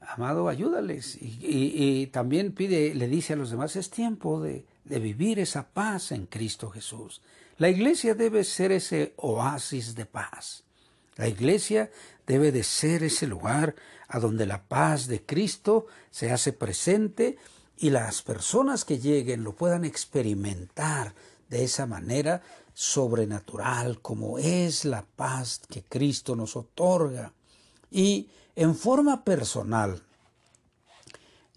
amado, 0.00 0.50
ayúdales. 0.50 1.16
Y, 1.22 1.38
y, 1.40 2.06
también 2.08 2.52
pide, 2.52 2.94
le 2.94 3.08
dice 3.08 3.32
a 3.32 3.36
los 3.36 3.50
demás, 3.50 3.76
es 3.76 3.88
tiempo 3.88 4.42
de, 4.42 4.66
de 4.84 4.98
vivir 4.98 5.38
esa 5.38 5.66
paz 5.68 6.12
en 6.12 6.26
Cristo 6.26 6.68
Jesús. 6.68 7.22
La 7.56 7.70
iglesia 7.70 8.14
debe 8.14 8.44
ser 8.44 8.72
ese 8.72 9.14
oasis 9.16 9.94
de 9.94 10.04
paz. 10.04 10.64
La 11.16 11.28
iglesia 11.28 11.90
debe 12.26 12.52
de 12.52 12.62
ser 12.62 13.02
ese 13.02 13.26
lugar 13.26 13.74
a 14.08 14.18
donde 14.18 14.46
la 14.46 14.62
paz 14.62 15.06
de 15.06 15.24
Cristo 15.24 15.86
se 16.10 16.32
hace 16.32 16.52
presente 16.52 17.36
y 17.76 17.90
las 17.90 18.22
personas 18.22 18.84
que 18.84 18.98
lleguen 18.98 19.44
lo 19.44 19.54
puedan 19.54 19.84
experimentar 19.84 21.14
de 21.48 21.64
esa 21.64 21.86
manera 21.86 22.42
sobrenatural 22.74 24.00
como 24.00 24.38
es 24.38 24.84
la 24.84 25.04
paz 25.16 25.60
que 25.68 25.82
Cristo 25.82 26.36
nos 26.36 26.56
otorga. 26.56 27.32
Y 27.90 28.28
en 28.56 28.74
forma 28.74 29.24
personal, 29.24 30.02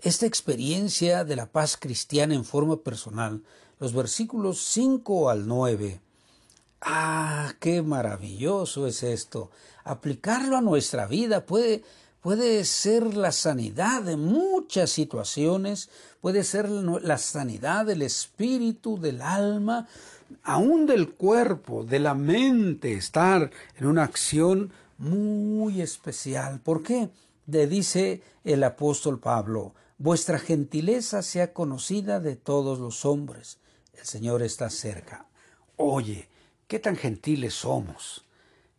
esta 0.01 0.25
experiencia 0.25 1.23
de 1.23 1.35
la 1.35 1.45
paz 1.45 1.77
cristiana 1.77 2.35
en 2.35 2.45
forma 2.45 2.77
personal, 2.77 3.43
los 3.79 3.93
versículos 3.93 4.59
5 4.65 5.29
al 5.29 5.47
9, 5.47 6.01
Ah, 6.87 7.55
qué 7.59 7.81
maravilloso 7.81 8.85
es 8.85 9.01
esto. 9.01 9.49
Aplicarlo 9.83 10.55
a 10.55 10.61
nuestra 10.61 11.07
vida 11.07 11.43
puede, 11.43 11.83
puede 12.21 12.63
ser 12.63 13.17
la 13.17 13.31
sanidad 13.31 14.03
de 14.03 14.17
muchas 14.17 14.91
situaciones, 14.91 15.89
puede 16.21 16.43
ser 16.43 16.69
la 16.69 17.17
sanidad 17.17 17.87
del 17.87 18.03
espíritu, 18.03 18.99
del 18.99 19.23
alma, 19.23 19.87
aún 20.43 20.85
del 20.85 21.13
cuerpo, 21.13 21.83
de 21.83 21.97
la 21.97 22.13
mente, 22.13 22.93
estar 22.93 23.49
en 23.79 23.87
una 23.87 24.03
acción 24.03 24.71
muy 24.99 25.81
especial. 25.81 26.59
¿Por 26.59 26.83
qué? 26.83 27.09
Le 27.47 27.65
dice 27.65 28.21
el 28.43 28.63
apóstol 28.63 29.19
Pablo, 29.19 29.73
vuestra 29.97 30.37
gentileza 30.37 31.23
sea 31.23 31.51
conocida 31.51 32.19
de 32.19 32.35
todos 32.35 32.77
los 32.77 33.05
hombres. 33.05 33.57
El 33.95 34.05
Señor 34.05 34.43
está 34.43 34.69
cerca. 34.69 35.25
Oye, 35.77 36.29
¿Qué 36.67 36.79
tan 36.79 36.95
gentiles 36.95 37.53
somos? 37.53 38.25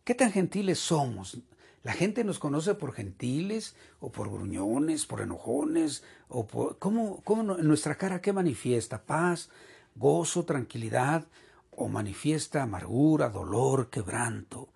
¿Qué 0.03 0.13
tan 0.13 0.33
gentiles 0.33 0.77
somos? 0.77 1.37
La 1.83 1.93
gente 1.93 2.25
nos 2.25 2.37
conoce 2.37 2.73
por 2.75 2.91
gentiles 2.91 3.75
o 4.01 4.11
por 4.11 4.29
gruñones, 4.29 5.05
por 5.05 5.21
enojones, 5.21 6.03
o 6.27 6.45
por... 6.45 6.77
¿Cómo, 6.79 7.21
cómo 7.23 7.57
en 7.57 7.65
nuestra 7.65 7.95
cara 7.95 8.19
qué 8.19 8.33
manifiesta? 8.33 9.03
Paz, 9.03 9.49
gozo, 9.95 10.43
tranquilidad, 10.43 11.27
o 11.71 11.87
manifiesta 11.87 12.63
amargura, 12.63 13.29
dolor, 13.29 13.89
quebranto. 13.89 14.67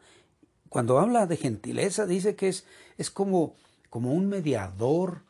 Cuando 0.69 0.97
habla 0.97 1.25
de 1.25 1.35
gentileza 1.35 2.05
dice 2.05 2.37
que 2.37 2.47
es, 2.47 2.65
es 2.97 3.11
como, 3.11 3.55
como 3.89 4.13
un 4.13 4.29
mediador, 4.29 5.23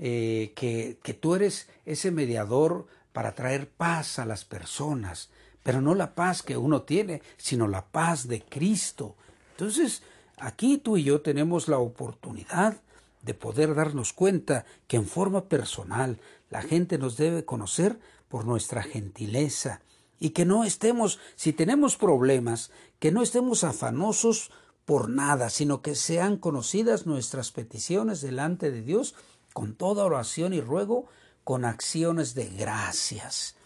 eh, 0.00 0.52
que, 0.56 0.98
que 1.04 1.14
tú 1.14 1.36
eres 1.36 1.68
ese 1.84 2.10
mediador 2.10 2.88
para 3.12 3.36
traer 3.36 3.68
paz 3.68 4.18
a 4.18 4.24
las 4.24 4.44
personas, 4.44 5.30
pero 5.62 5.80
no 5.80 5.94
la 5.94 6.14
paz 6.14 6.42
que 6.42 6.56
uno 6.56 6.82
tiene, 6.82 7.22
sino 7.36 7.68
la 7.68 7.86
paz 7.86 8.28
de 8.28 8.42
Cristo. 8.42 9.16
Entonces, 9.52 10.02
aquí 10.38 10.78
tú 10.78 10.96
y 10.96 11.04
yo 11.04 11.20
tenemos 11.20 11.68
la 11.68 11.78
oportunidad 11.78 12.80
de 13.22 13.34
poder 13.34 13.74
darnos 13.74 14.12
cuenta 14.12 14.64
que 14.88 14.96
en 14.96 15.06
forma 15.06 15.48
personal 15.48 16.18
la 16.50 16.62
gente 16.62 16.98
nos 16.98 17.16
debe 17.16 17.44
conocer 17.44 17.98
por 18.28 18.44
nuestra 18.44 18.82
gentileza 18.82 19.80
y 20.18 20.30
que 20.30 20.44
no 20.44 20.64
estemos, 20.64 21.18
si 21.36 21.52
tenemos 21.52 21.96
problemas, 21.96 22.70
que 22.98 23.12
no 23.12 23.22
estemos 23.22 23.64
afanosos 23.64 24.50
por 24.84 25.08
nada, 25.08 25.50
sino 25.50 25.82
que 25.82 25.94
sean 25.94 26.36
conocidas 26.36 27.06
nuestras 27.06 27.52
peticiones 27.52 28.20
delante 28.20 28.70
de 28.70 28.82
Dios 28.82 29.14
con 29.52 29.74
toda 29.74 30.04
oración 30.04 30.54
y 30.54 30.60
ruego, 30.60 31.06
con 31.44 31.64
acciones 31.64 32.34
de 32.34 32.48
gracias. 32.48 33.56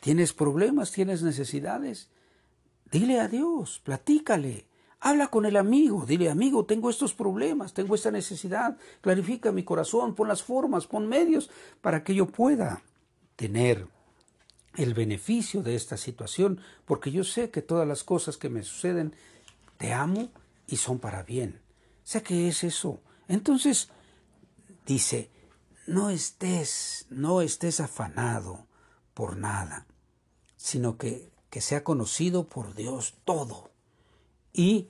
¿Tienes 0.00 0.32
problemas? 0.32 0.92
¿Tienes 0.92 1.22
necesidades? 1.22 2.08
Dile 2.90 3.20
a 3.20 3.28
Dios, 3.28 3.80
platícale. 3.84 4.66
Habla 4.98 5.28
con 5.28 5.46
el 5.46 5.56
amigo, 5.56 6.04
dile 6.06 6.28
amigo, 6.28 6.66
tengo 6.66 6.90
estos 6.90 7.14
problemas, 7.14 7.72
tengo 7.72 7.94
esta 7.94 8.10
necesidad, 8.10 8.76
clarifica 9.00 9.50
mi 9.50 9.62
corazón, 9.62 10.14
pon 10.14 10.28
las 10.28 10.42
formas, 10.42 10.86
pon 10.86 11.06
medios 11.08 11.50
para 11.80 12.04
que 12.04 12.14
yo 12.14 12.26
pueda 12.26 12.82
tener 13.36 13.86
el 14.76 14.92
beneficio 14.92 15.62
de 15.62 15.74
esta 15.74 15.96
situación, 15.96 16.60
porque 16.84 17.10
yo 17.10 17.24
sé 17.24 17.50
que 17.50 17.62
todas 17.62 17.88
las 17.88 18.04
cosas 18.04 18.36
que 18.36 18.50
me 18.50 18.62
suceden, 18.62 19.14
te 19.78 19.94
amo 19.94 20.30
y 20.66 20.76
son 20.76 20.98
para 20.98 21.22
bien. 21.22 21.60
Sé 22.04 22.22
que 22.22 22.48
es 22.48 22.62
eso. 22.64 23.00
Entonces, 23.26 23.88
dice, 24.84 25.30
no 25.86 26.10
estés, 26.10 27.06
no 27.08 27.40
estés 27.40 27.80
afanado 27.80 28.66
por 29.14 29.36
nada, 29.36 29.86
sino 30.60 30.98
que, 30.98 31.30
que 31.48 31.62
sea 31.62 31.82
conocido 31.82 32.44
por 32.44 32.74
Dios 32.74 33.14
todo. 33.24 33.70
Y 34.52 34.88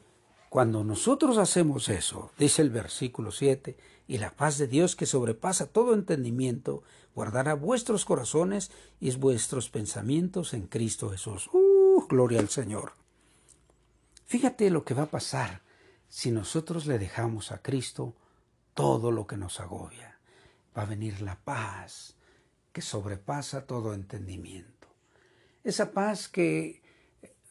cuando 0.49 0.83
nosotros 0.83 1.39
hacemos 1.39 1.89
eso, 1.89 2.33
dice 2.37 2.61
el 2.63 2.71
versículo 2.71 3.31
7, 3.31 3.77
y 4.09 4.19
la 4.19 4.33
paz 4.33 4.59
de 4.59 4.67
Dios 4.67 4.97
que 4.97 5.07
sobrepasa 5.07 5.67
todo 5.67 5.95
entendimiento, 5.95 6.83
guardará 7.15 7.55
vuestros 7.55 8.05
corazones 8.05 8.73
y 8.99 9.15
vuestros 9.15 9.71
pensamientos 9.71 10.55
en 10.55 10.67
Cristo 10.67 11.11
Jesús. 11.11 11.49
¡Uh! 11.53 12.05
Gloria 12.09 12.41
al 12.41 12.49
Señor. 12.49 12.95
Fíjate 14.27 14.71
lo 14.71 14.85
que 14.85 14.95
va 14.95 15.05
a 15.05 15.11
pasar 15.11 15.63
si 16.09 16.33
nosotros 16.33 16.87
le 16.87 16.99
dejamos 16.99 17.53
a 17.53 17.63
Cristo 17.63 18.17
todo 18.75 19.13
lo 19.13 19.29
que 19.29 19.37
nos 19.37 19.61
agobia. 19.61 20.19
Va 20.77 20.83
a 20.83 20.87
venir 20.87 21.21
la 21.21 21.37
paz 21.37 22.17
que 22.73 22.83
sobrepasa 22.83 23.67
todo 23.67 23.95
entendimiento. 23.95 24.80
Esa 25.65 25.93
paz 25.93 26.29
que 26.29 26.83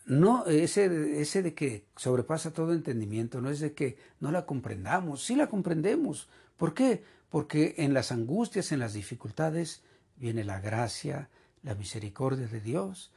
no, 0.05 0.45
ese, 0.47 1.21
ese 1.21 1.43
de 1.43 1.53
que 1.53 1.85
sobrepasa 1.95 2.51
todo 2.51 2.73
entendimiento, 2.73 3.41
no 3.41 3.49
es 3.49 3.59
de 3.59 3.73
que 3.73 3.97
no 4.19 4.31
la 4.31 4.45
comprendamos, 4.45 5.23
sí 5.23 5.35
la 5.35 5.47
comprendemos. 5.47 6.29
¿Por 6.57 6.73
qué? 6.73 7.03
Porque 7.29 7.75
en 7.77 7.93
las 7.93 8.11
angustias, 8.11 8.71
en 8.71 8.79
las 8.79 8.93
dificultades, 8.93 9.83
viene 10.15 10.43
la 10.43 10.59
gracia, 10.59 11.29
la 11.63 11.75
misericordia 11.75 12.47
de 12.47 12.61
Dios 12.61 13.11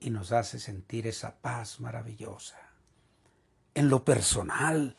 y 0.00 0.10
nos 0.10 0.32
hace 0.32 0.58
sentir 0.58 1.06
esa 1.06 1.36
paz 1.36 1.80
maravillosa. 1.80 2.58
En 3.74 3.88
lo 3.88 4.04
personal, 4.04 4.96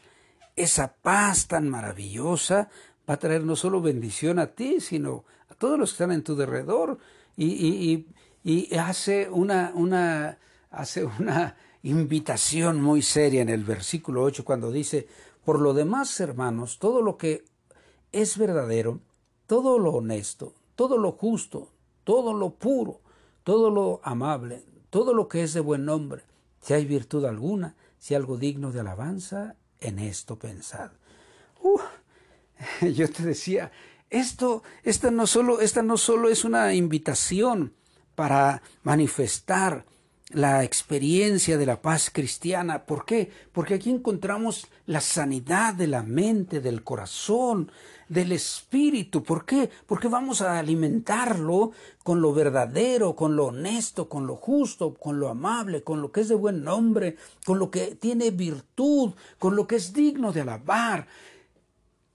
esa 0.55 0.93
paz 0.93 1.47
tan 1.47 1.69
maravillosa 1.69 2.69
va 3.09 3.15
a 3.15 3.19
traer 3.19 3.43
no 3.43 3.55
solo 3.55 3.81
bendición 3.81 4.39
a 4.39 4.47
ti, 4.47 4.79
sino 4.79 5.25
a 5.49 5.55
todos 5.55 5.79
los 5.79 5.91
que 5.91 5.95
están 5.95 6.11
en 6.11 6.23
tu 6.23 6.35
derredor. 6.35 6.99
Y, 7.35 8.07
y 8.49 8.75
hace 8.77 9.29
una, 9.29 9.71
una 9.75 10.39
hace 10.71 11.05
una 11.05 11.55
invitación 11.83 12.81
muy 12.81 13.03
seria 13.03 13.43
en 13.43 13.49
el 13.49 13.63
versículo 13.63 14.23
8 14.23 14.43
cuando 14.43 14.71
dice, 14.71 15.07
por 15.45 15.61
lo 15.61 15.75
demás, 15.75 16.19
hermanos, 16.19 16.79
todo 16.79 17.03
lo 17.03 17.15
que 17.15 17.45
es 18.11 18.39
verdadero, 18.39 19.01
todo 19.45 19.77
lo 19.77 19.91
honesto, 19.91 20.55
todo 20.75 20.97
lo 20.97 21.11
justo, 21.11 21.69
todo 22.03 22.33
lo 22.33 22.55
puro, 22.55 23.01
todo 23.43 23.69
lo 23.69 24.01
amable, 24.03 24.63
todo 24.89 25.13
lo 25.13 25.27
que 25.27 25.43
es 25.43 25.53
de 25.53 25.59
buen 25.59 25.85
nombre, 25.85 26.23
si 26.59 26.73
hay 26.73 26.85
virtud 26.85 27.25
alguna, 27.25 27.75
si 27.99 28.15
algo 28.15 28.35
digno 28.35 28.71
de 28.71 28.79
alabanza, 28.79 29.57
en 29.79 29.99
esto 29.99 30.39
pensad. 30.39 30.89
Uh, 31.61 31.79
yo 32.95 33.11
te 33.11 33.21
decía, 33.21 33.71
esto, 34.09 34.63
esta 34.81 35.11
no 35.11 35.27
solo, 35.27 35.61
esta 35.61 35.83
no 35.83 35.97
solo 35.97 36.29
es 36.29 36.43
una 36.45 36.73
invitación 36.73 37.75
para 38.19 38.61
manifestar 38.83 39.85
la 40.31 40.65
experiencia 40.65 41.57
de 41.57 41.65
la 41.65 41.81
paz 41.81 42.09
cristiana. 42.09 42.83
¿Por 42.83 43.05
qué? 43.05 43.31
Porque 43.53 43.75
aquí 43.75 43.89
encontramos 43.89 44.67
la 44.87 44.99
sanidad 44.99 45.73
de 45.73 45.87
la 45.87 46.03
mente, 46.03 46.59
del 46.59 46.83
corazón, 46.83 47.71
del 48.09 48.33
espíritu. 48.33 49.23
¿Por 49.23 49.45
qué? 49.45 49.69
Porque 49.85 50.09
vamos 50.09 50.41
a 50.41 50.59
alimentarlo 50.59 51.71
con 52.03 52.19
lo 52.19 52.33
verdadero, 52.33 53.15
con 53.15 53.37
lo 53.37 53.45
honesto, 53.45 54.09
con 54.09 54.27
lo 54.27 54.35
justo, 54.35 54.95
con 54.95 55.17
lo 55.17 55.29
amable, 55.29 55.81
con 55.81 56.01
lo 56.01 56.11
que 56.11 56.19
es 56.19 56.27
de 56.27 56.35
buen 56.35 56.61
nombre, 56.61 57.15
con 57.45 57.57
lo 57.57 57.71
que 57.71 57.95
tiene 57.95 58.31
virtud, 58.31 59.13
con 59.37 59.55
lo 59.55 59.65
que 59.65 59.77
es 59.77 59.93
digno 59.93 60.33
de 60.33 60.41
alabar. 60.41 61.07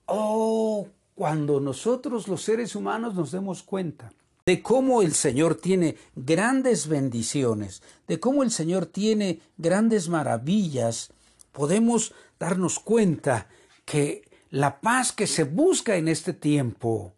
Oh, 0.04 0.86
cuando 1.14 1.60
nosotros 1.60 2.28
los 2.28 2.42
seres 2.42 2.76
humanos 2.76 3.14
nos 3.14 3.32
demos 3.32 3.62
cuenta 3.62 4.12
de 4.46 4.60
cómo 4.60 5.00
el 5.00 5.14
Señor 5.14 5.54
tiene 5.54 5.96
grandes 6.14 6.86
bendiciones, 6.86 7.82
de 8.06 8.20
cómo 8.20 8.42
el 8.42 8.50
Señor 8.50 8.84
tiene 8.84 9.40
grandes 9.56 10.10
maravillas, 10.10 11.10
podemos 11.50 12.12
darnos 12.38 12.78
cuenta 12.78 13.48
que 13.86 14.28
la 14.50 14.80
paz 14.80 15.12
que 15.12 15.26
se 15.26 15.44
busca 15.44 15.96
en 15.96 16.08
este 16.08 16.34
tiempo 16.34 17.14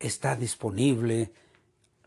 está 0.00 0.34
disponible. 0.34 1.30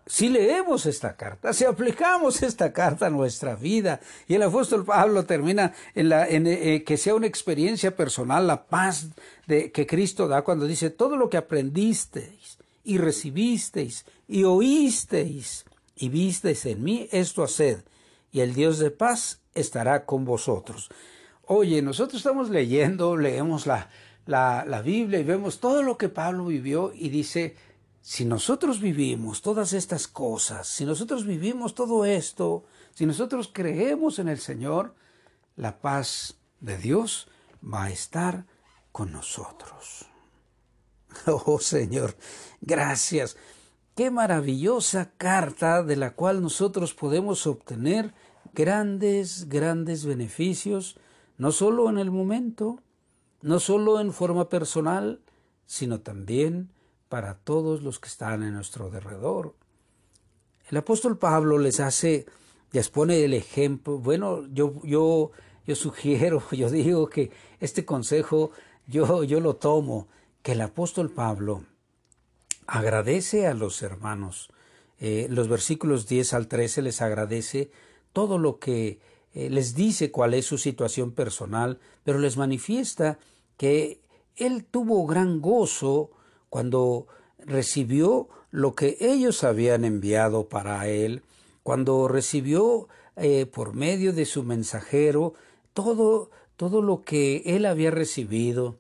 Si 0.06 0.28
leemos 0.28 0.86
esta 0.86 1.16
carta, 1.16 1.54
si 1.54 1.64
aplicamos 1.64 2.44
esta 2.44 2.74
carta 2.74 3.08
a 3.08 3.10
nuestra 3.10 3.56
vida, 3.56 4.02
y 4.28 4.36
el 4.36 4.44
apóstol 4.44 4.84
Pablo 4.84 5.24
termina 5.24 5.74
en, 5.96 6.12
en 6.12 6.46
eh, 6.46 6.84
que 6.84 6.98
sea 6.98 7.16
una 7.16 7.26
experiencia 7.26 7.96
personal, 7.96 8.48
la 8.48 8.66
paz 8.66 9.08
de, 9.48 9.72
que 9.72 9.88
Cristo 9.88 10.28
da 10.28 10.44
cuando 10.44 10.66
dice, 10.66 10.90
todo 10.90 11.16
lo 11.16 11.30
que 11.30 11.38
aprendisteis 11.38 12.58
y 12.86 12.98
recibisteis 12.98 14.06
y 14.28 14.44
oísteis 14.44 15.66
y 15.96 16.10
visteis 16.10 16.66
en 16.66 16.84
mí, 16.84 17.08
esto 17.12 17.44
haced, 17.44 17.84
y 18.32 18.42
el 18.42 18.54
Dios 18.54 18.80
de 18.80 18.92
paz 18.92 19.42
estará 19.54 20.06
con 20.06 20.26
vosotros. 20.26 20.90
Oye, 21.48 21.82
nosotros 21.82 22.18
estamos 22.18 22.50
leyendo, 22.50 23.18
leemos 23.18 23.66
la, 23.66 23.90
la, 24.26 24.66
la 24.66 24.82
Biblia 24.82 25.20
y 25.20 25.24
vemos 25.24 25.60
todo 25.60 25.84
lo 25.84 25.98
que 25.98 26.10
Pablo 26.10 26.46
vivió 26.46 26.92
y 26.94 27.10
dice, 27.10 27.56
si 28.02 28.26
nosotros 28.26 28.80
vivimos 28.82 29.42
todas 29.42 29.74
estas 29.74 30.08
cosas, 30.08 30.68
si 30.68 30.86
nosotros 30.86 31.26
vivimos 31.26 31.74
todo 31.74 32.06
esto, 32.06 32.66
si 32.94 33.06
nosotros 33.06 33.50
creemos 33.52 34.20
en 34.20 34.28
el 34.28 34.40
Señor, 34.40 34.96
la 35.56 35.80
paz 35.80 36.36
de 36.60 36.78
Dios 36.78 37.28
va 37.64 37.86
a 37.86 37.92
estar 37.92 38.46
con 38.92 39.12
nosotros. 39.12 40.06
Oh 41.26 41.60
Señor, 41.60 42.16
gracias. 42.62 43.38
Qué 43.96 44.12
maravillosa 44.12 45.12
carta 45.18 45.84
de 45.84 45.96
la 45.96 46.16
cual 46.16 46.42
nosotros 46.42 46.94
podemos 46.94 47.48
obtener 47.48 48.14
grandes, 48.54 49.48
grandes 49.48 50.06
beneficios, 50.06 50.98
no 51.38 51.52
solo 51.52 51.90
en 51.90 51.98
el 51.98 52.12
momento, 52.12 52.82
no 53.42 53.60
solo 53.60 54.00
en 54.00 54.12
forma 54.12 54.50
personal, 54.50 55.22
sino 55.66 56.02
también 56.02 56.72
para 57.10 57.36
todos 57.36 57.84
los 57.84 58.00
que 58.00 58.10
están 58.10 58.44
en 58.44 58.54
nuestro 58.54 58.90
derredor. 58.90 59.56
El 60.70 60.78
apóstol 60.78 61.18
Pablo 61.18 61.58
les 61.58 61.80
hace, 61.80 62.26
les 62.72 62.90
pone 62.90 63.24
el 63.24 63.34
ejemplo. 63.34 64.00
Bueno, 64.00 64.46
yo, 64.48 64.82
yo, 64.84 65.32
yo 65.66 65.76
sugiero, 65.76 66.44
yo 66.52 66.70
digo 66.70 67.08
que 67.08 67.32
este 67.60 67.86
consejo 67.86 68.52
yo, 68.88 69.24
yo 69.24 69.40
lo 69.40 69.56
tomo, 69.56 70.08
que 70.46 70.52
el 70.52 70.62
apóstol 70.62 71.10
Pablo 71.10 71.64
agradece 72.68 73.48
a 73.48 73.56
los 73.56 73.82
hermanos. 73.82 74.50
Eh, 75.00 75.26
los 75.28 75.48
versículos 75.48 76.08
10 76.08 76.36
al 76.36 76.48
13 76.48 76.84
les 76.84 77.02
agradece 77.02 77.72
todo 78.14 78.38
lo 78.38 78.60
que 78.60 79.00
eh, 79.34 79.50
les 79.50 79.74
dice 79.74 80.12
cuál 80.12 80.36
es 80.36 80.46
su 80.46 80.60
situación 80.60 81.14
personal, 81.14 81.80
pero 82.04 82.20
les 82.20 82.38
manifiesta 82.38 83.18
que 83.58 84.02
él 84.36 84.66
tuvo 84.66 85.08
gran 85.08 85.42
gozo 85.42 86.12
cuando 86.52 87.08
recibió 87.40 88.30
lo 88.52 88.76
que 88.76 88.98
ellos 89.00 89.44
habían 89.44 89.84
enviado 89.84 90.48
para 90.48 90.88
él, 90.88 91.24
cuando 91.64 92.08
recibió 92.08 92.88
eh, 93.16 93.48
por 93.48 93.74
medio 93.74 94.14
de 94.14 94.26
su 94.26 94.44
mensajero 94.44 95.34
todo, 95.74 96.30
todo 96.56 96.84
lo 96.84 97.02
que 97.02 97.42
él 97.48 97.66
había 97.66 97.90
recibido. 97.90 98.76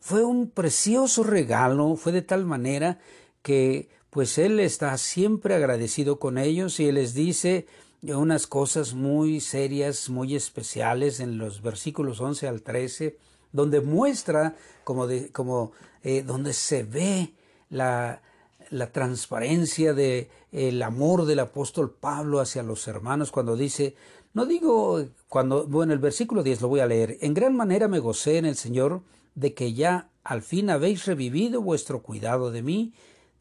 Fue 0.00 0.24
un 0.24 0.50
precioso 0.50 1.22
regalo, 1.22 1.94
fue 1.96 2.12
de 2.12 2.22
tal 2.22 2.44
manera 2.44 2.98
que 3.42 3.88
pues 4.10 4.38
él 4.38 4.58
está 4.58 4.96
siempre 4.98 5.54
agradecido 5.54 6.18
con 6.18 6.36
ellos 6.36 6.80
y 6.80 6.90
les 6.90 7.14
dice 7.14 7.66
unas 8.02 8.46
cosas 8.46 8.94
muy 8.94 9.40
serias, 9.40 10.08
muy 10.08 10.34
especiales 10.34 11.20
en 11.20 11.38
los 11.38 11.62
versículos 11.62 12.20
11 12.20 12.48
al 12.48 12.62
13, 12.62 13.18
donde 13.52 13.80
muestra 13.80 14.56
como, 14.84 15.06
de, 15.06 15.30
como 15.30 15.72
eh, 16.02 16.22
donde 16.22 16.54
se 16.54 16.82
ve 16.82 17.34
la, 17.68 18.22
la 18.70 18.90
transparencia 18.92 19.92
de 19.92 20.30
el 20.52 20.82
amor 20.82 21.26
del 21.26 21.40
apóstol 21.40 21.94
Pablo 21.98 22.40
hacia 22.40 22.62
los 22.62 22.88
hermanos 22.88 23.30
cuando 23.30 23.56
dice 23.56 23.94
no 24.32 24.46
digo 24.46 25.04
cuando 25.28 25.66
bueno 25.66 25.92
el 25.92 25.98
versículo 25.98 26.42
10 26.42 26.60
lo 26.62 26.68
voy 26.68 26.80
a 26.80 26.86
leer 26.86 27.18
en 27.20 27.34
gran 27.34 27.54
manera 27.54 27.86
me 27.86 28.00
gocé 28.00 28.38
en 28.38 28.46
el 28.46 28.56
Señor 28.56 29.02
de 29.34 29.54
que 29.54 29.72
ya 29.72 30.08
al 30.24 30.42
fin 30.42 30.70
habéis 30.70 31.06
revivido 31.06 31.62
vuestro 31.62 32.02
cuidado 32.02 32.50
de 32.50 32.62
mí 32.62 32.92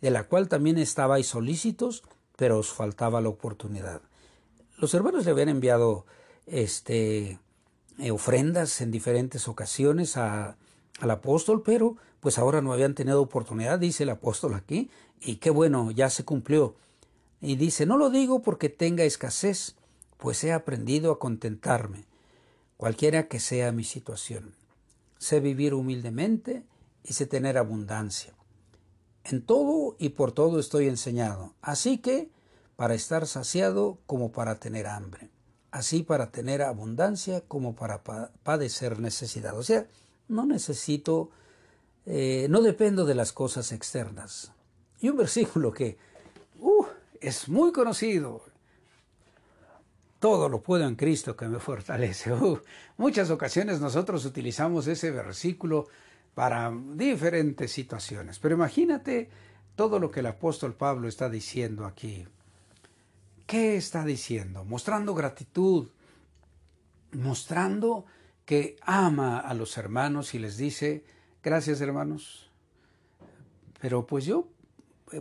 de 0.02 0.12
la 0.12 0.24
cual 0.24 0.48
también 0.48 0.78
estabais 0.78 1.28
solícitos 1.28 2.04
pero 2.36 2.60
os 2.60 2.70
faltaba 2.70 3.22
la 3.22 3.30
oportunidad 3.30 4.02
los 4.78 4.94
hermanos 4.94 5.26
le 5.26 5.32
habían 5.32 5.50
enviado 5.50 6.06
este 6.46 7.40
eh, 7.98 8.12
ofrendas 8.12 8.82
en 8.82 8.92
diferentes 8.92 9.48
ocasiones 9.48 10.16
al 10.18 10.56
apóstol 11.00 11.64
pero 11.64 11.98
pues 12.20 12.38
ahora 12.38 12.62
no 12.62 12.74
habían 12.74 12.96
tenido 12.96 13.22
oportunidad, 13.22 13.80
dice 13.80 14.04
el 14.04 14.10
apóstol 14.10 14.54
aquí, 14.54 14.90
y 15.22 15.38
qué 15.38 15.50
bueno, 15.50 15.92
ya 15.92 16.10
se 16.10 16.26
cumplió. 16.26 16.76
Y 17.42 17.56
dice, 17.56 17.86
no 17.86 17.98
lo 17.98 18.10
digo 18.10 18.42
porque 18.42 18.70
tenga 18.70 19.04
escasez, 19.04 19.76
pues 20.18 20.44
he 20.44 20.52
aprendido 20.52 21.12
a 21.12 21.20
contentarme, 21.20 22.04
cualquiera 22.78 23.28
que 23.28 23.40
sea 23.40 23.72
mi 23.72 23.84
situación. 23.84 24.54
Sé 25.20 25.40
vivir 25.40 25.76
humildemente 25.76 26.66
y 27.04 27.14
sé 27.14 27.28
tener 27.28 27.60
abundancia. 27.60 28.34
En 29.24 29.46
todo 29.46 29.96
y 30.00 30.10
por 30.10 30.32
todo 30.32 30.60
estoy 30.60 30.88
enseñado, 30.88 31.54
así 31.62 32.00
que 32.00 32.32
para 32.76 32.96
estar 32.96 33.28
saciado 33.28 34.00
como 34.08 34.32
para 34.32 34.60
tener 34.60 34.88
hambre, 34.88 35.30
así 35.70 36.02
para 36.02 36.32
tener 36.32 36.64
abundancia 36.64 37.42
como 37.42 37.76
para 37.76 38.02
padecer 38.02 39.00
necesidad. 39.00 39.56
O 39.56 39.62
sea, 39.62 39.86
no 40.28 40.48
necesito 40.48 41.30
eh, 42.12 42.48
no 42.50 42.62
dependo 42.62 43.06
de 43.06 43.14
las 43.14 43.32
cosas 43.32 43.72
externas. 43.72 44.52
Y 45.00 45.10
un 45.10 45.18
versículo 45.24 45.72
que 45.72 45.98
uh, 46.60 46.86
es 47.22 47.48
muy 47.48 47.72
conocido. 47.72 48.42
Todo 50.20 50.50
lo 50.50 50.62
puedo 50.62 50.88
en 50.88 50.96
Cristo 50.96 51.36
que 51.36 51.48
me 51.48 51.60
fortalece. 51.60 52.32
Muchas 52.98 53.30
ocasiones 53.30 53.80
nosotros 53.80 54.26
utilizamos 54.26 54.88
ese 54.88 55.12
versículo 55.12 55.88
para 56.36 56.72
diferentes 56.94 57.72
situaciones. 57.72 58.40
Pero 58.40 58.56
imagínate 58.56 59.30
todo 59.76 60.00
lo 60.00 60.12
que 60.12 60.20
el 60.20 60.28
apóstol 60.28 60.74
Pablo 60.74 61.08
está 61.08 61.30
diciendo 61.30 61.86
aquí. 61.86 62.28
¿Qué 63.48 63.78
está 63.78 64.04
diciendo? 64.04 64.64
Mostrando 64.66 65.16
gratitud, 65.16 65.88
mostrando 67.14 68.06
que 68.46 68.76
ama 68.82 69.40
a 69.40 69.54
los 69.54 69.78
hermanos 69.78 70.34
y 70.34 70.40
les 70.40 70.58
dice, 70.58 71.04
Gracias 71.42 71.80
hermanos. 71.80 72.50
Pero 73.80 74.06
pues 74.06 74.26
yo 74.26 74.50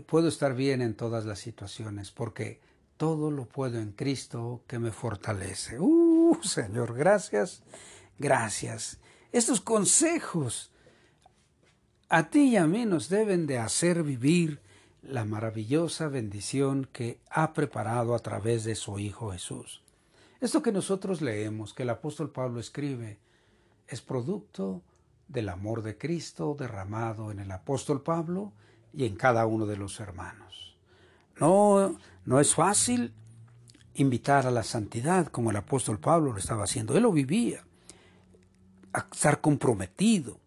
puedo 0.07 0.29
estar 0.29 0.55
bien 0.55 0.83
en 0.83 0.95
todas 0.95 1.25
las 1.25 1.39
situaciones 1.39 2.11
porque 2.11 2.61
todo 2.99 3.31
lo 3.31 3.47
puedo 3.47 3.79
en 3.79 3.93
Cristo 3.93 4.63
que 4.67 4.79
me 4.79 4.93
fortalece. 4.93 5.79
Uh, 5.81 6.39
Señor, 6.43 6.95
gracias, 6.95 7.63
gracias. 8.19 8.99
Estos 9.33 9.63
consejos 9.63 10.71
a 12.11 12.29
ti 12.29 12.51
y 12.51 12.57
a 12.57 12.67
mí 12.67 12.85
nos 12.85 13.09
deben 13.09 13.47
de 13.47 13.59
hacer 13.59 14.03
vivir 14.03 14.61
la 15.03 15.25
maravillosa 15.25 16.09
bendición 16.09 16.89
que 16.93 17.21
ha 17.31 17.53
preparado 17.53 18.15
a 18.15 18.19
través 18.19 18.65
de 18.65 18.75
su 18.75 18.99
Hijo 18.99 19.33
Jesús. 19.33 19.83
Esto 20.41 20.63
que 20.63 20.73
nosotros 20.73 21.21
leemos, 21.21 21.75
que 21.75 21.85
el 21.85 21.91
apóstol 21.91 22.31
Pablo 22.31 22.61
escribe, 22.61 23.19
es 23.87 24.01
producto 24.01 24.83
del 25.29 25.49
amor 25.49 25.83
de 25.83 25.97
Cristo 25.97 26.57
derramado 26.59 27.31
en 27.31 27.39
el 27.39 27.51
apóstol 27.51 28.03
Pablo 28.03 28.53
y 28.93 29.05
en 29.05 29.17
cada 29.17 29.47
uno 29.47 29.67
de 29.67 29.77
los 29.77 30.01
hermanos. 30.01 30.77
No, 31.41 31.97
no 32.29 32.41
es 32.41 32.55
fácil 32.55 33.15
invitar 33.95 34.47
a 34.47 34.51
la 34.51 34.63
santidad 34.63 35.29
como 35.29 35.51
el 35.51 35.57
apóstol 35.57 35.99
Pablo 35.99 36.33
lo 36.35 36.39
estaba 36.39 36.65
haciendo. 36.65 36.95
Él 36.95 37.05
lo 37.05 37.11
vivía, 37.11 37.65
a 38.93 39.07
estar 39.11 39.41
comprometido, 39.41 40.39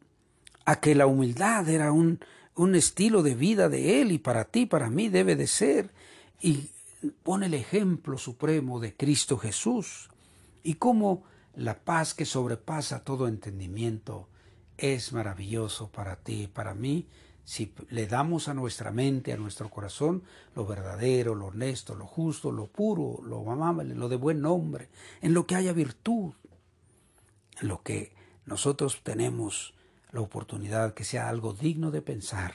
a 0.64 0.80
que 0.80 0.94
la 0.94 1.08
humildad 1.08 1.68
era 1.68 1.92
un, 1.92 2.20
un 2.54 2.76
estilo 2.76 3.24
de 3.24 3.34
vida 3.34 3.68
de 3.68 4.00
él 4.00 4.12
y 4.12 4.20
para 4.20 4.46
ti, 4.46 4.68
para 4.68 4.92
mí 4.92 5.10
debe 5.10 5.36
de 5.36 5.48
ser. 5.48 5.90
Y 6.40 6.70
pone 7.24 7.48
el 7.48 7.56
ejemplo 7.56 8.20
supremo 8.20 8.80
de 8.80 8.96
Cristo 8.96 9.40
Jesús 9.40 10.12
y 10.62 10.76
cómo 10.76 11.24
la 11.56 11.80
paz 11.80 12.14
que 12.14 12.26
sobrepasa 12.26 13.04
todo 13.04 13.28
entendimiento 13.28 14.30
es 14.78 15.14
maravilloso 15.14 15.92
para 15.92 16.18
ti 16.18 16.44
y 16.44 16.48
para 16.48 16.76
mí 16.76 17.08
si 17.44 17.74
le 17.90 18.08
damos 18.08 18.48
a 18.48 18.54
nuestra 18.54 18.92
mente, 18.92 19.34
a 19.34 19.38
nuestro 19.38 19.70
corazón, 19.70 20.24
lo 20.56 20.66
verdadero, 20.66 21.36
lo 21.36 21.48
honesto, 21.48 21.96
lo 21.96 22.06
justo, 22.06 22.52
lo 22.52 22.68
puro, 22.68 23.20
lo 23.24 23.50
amable, 23.50 23.96
lo 23.96 24.10
de 24.10 24.16
buen 24.16 24.42
nombre, 24.42 24.90
en 25.22 25.34
lo 25.34 25.46
que 25.46 25.56
haya 25.56 25.74
virtud, 25.74 26.34
en 27.62 27.68
lo 27.68 27.82
que 27.82 28.14
nosotros 28.46 29.02
tenemos 29.04 29.74
la 30.12 30.22
oportunidad 30.22 30.94
que 30.94 31.04
sea 31.04 31.30
algo 31.30 31.54
digno 31.54 31.92
de 31.92 32.02
pensar, 32.02 32.54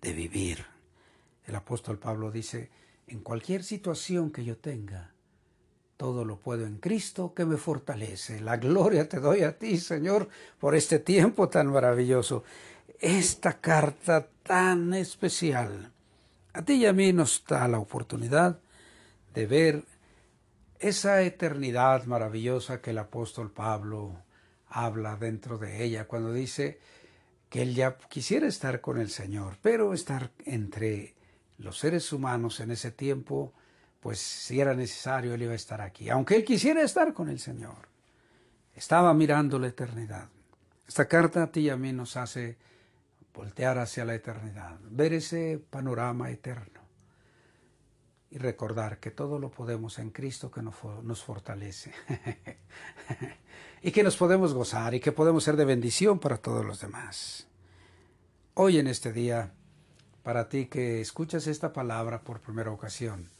de 0.00 0.12
vivir. 0.12 0.64
El 1.44 1.54
apóstol 1.54 1.98
Pablo 1.98 2.30
dice, 2.30 2.70
en 3.06 3.20
cualquier 3.20 3.64
situación 3.64 4.30
que 4.30 4.44
yo 4.44 4.56
tenga, 4.56 5.12
todo 5.96 6.24
lo 6.24 6.38
puedo 6.38 6.66
en 6.66 6.78
Cristo 6.78 7.32
que 7.34 7.44
me 7.44 7.56
fortalece. 7.56 8.40
La 8.40 8.56
gloria 8.58 9.08
te 9.08 9.18
doy 9.18 9.42
a 9.42 9.58
ti, 9.58 9.78
Señor, 9.78 10.28
por 10.58 10.74
este 10.74 10.98
tiempo 10.98 11.48
tan 11.48 11.68
maravilloso. 11.68 12.44
Esta 13.00 13.60
carta 13.60 14.26
tan 14.42 14.94
especial. 14.94 15.92
A 16.52 16.62
ti 16.62 16.74
y 16.74 16.86
a 16.86 16.92
mí 16.92 17.12
nos 17.12 17.44
da 17.46 17.68
la 17.68 17.78
oportunidad 17.78 18.58
de 19.34 19.46
ver 19.46 19.84
esa 20.78 21.22
eternidad 21.22 22.04
maravillosa 22.04 22.80
que 22.80 22.90
el 22.90 22.98
apóstol 22.98 23.50
Pablo 23.50 24.22
habla 24.68 25.16
dentro 25.16 25.58
de 25.58 25.84
ella 25.84 26.06
cuando 26.06 26.32
dice 26.32 26.80
que 27.48 27.62
él 27.62 27.74
ya 27.74 27.96
quisiera 28.08 28.46
estar 28.46 28.80
con 28.80 28.98
el 28.98 29.10
Señor, 29.10 29.56
pero 29.62 29.92
estar 29.92 30.30
entre 30.44 31.14
los 31.58 31.78
seres 31.78 32.12
humanos 32.12 32.60
en 32.60 32.70
ese 32.70 32.90
tiempo 32.90 33.52
pues 34.06 34.20
si 34.20 34.60
era 34.60 34.72
necesario, 34.72 35.34
él 35.34 35.42
iba 35.42 35.52
a 35.52 35.56
estar 35.56 35.80
aquí, 35.80 36.08
aunque 36.10 36.36
él 36.36 36.44
quisiera 36.44 36.80
estar 36.80 37.12
con 37.12 37.28
el 37.28 37.40
Señor. 37.40 37.88
Estaba 38.72 39.12
mirando 39.14 39.58
la 39.58 39.66
eternidad. 39.66 40.28
Esta 40.86 41.08
carta 41.08 41.42
a 41.42 41.50
ti 41.50 41.62
y 41.62 41.70
a 41.70 41.76
mí 41.76 41.92
nos 41.92 42.16
hace 42.16 42.56
voltear 43.36 43.78
hacia 43.78 44.04
la 44.04 44.14
eternidad, 44.14 44.78
ver 44.90 45.12
ese 45.12 45.62
panorama 45.70 46.30
eterno 46.30 46.80
y 48.30 48.38
recordar 48.38 48.98
que 48.98 49.10
todo 49.10 49.38
lo 49.38 49.50
podemos 49.50 49.98
en 49.98 50.10
Cristo 50.10 50.50
que 50.50 50.62
nos 50.62 51.22
fortalece 51.22 51.92
y 53.82 53.92
que 53.92 54.02
nos 54.02 54.16
podemos 54.16 54.54
gozar 54.54 54.94
y 54.94 55.00
que 55.00 55.12
podemos 55.12 55.44
ser 55.44 55.56
de 55.56 55.66
bendición 55.66 56.18
para 56.18 56.38
todos 56.38 56.64
los 56.64 56.80
demás. 56.80 57.46
Hoy 58.54 58.78
en 58.78 58.86
este 58.86 59.12
día, 59.12 59.52
para 60.22 60.48
ti 60.48 60.66
que 60.66 61.02
escuchas 61.02 61.46
esta 61.46 61.72
palabra 61.72 62.22
por 62.22 62.40
primera 62.40 62.72
ocasión, 62.72 63.30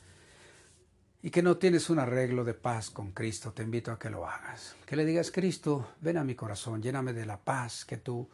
y 1.23 1.31
que 1.31 1.43
no 1.43 1.57
tienes 1.57 1.91
un 1.91 1.99
arreglo 1.99 2.45
de 2.45 2.55
paz 2.55 2.91
con 2.91 3.11
Cristo, 3.11 3.53
te 3.53 3.65
invito 3.65 3.91
a 3.91 3.99
que 3.99 4.11
lo 4.11 4.29
hagas. 4.29 4.77
Que 4.87 4.95
le 4.95 5.05
digas, 5.05 5.33
Cristo, 5.33 5.95
ven 6.01 6.19
a 6.19 6.25
mi 6.25 6.37
corazón, 6.37 6.81
lléname 6.81 7.13
de 7.13 7.27
la 7.27 7.43
paz 7.43 7.85
que 7.85 7.97
tú 7.97 8.29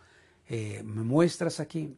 eh, 0.54 0.82
me 0.82 1.02
muestras 1.02 1.60
aquí. 1.60 1.96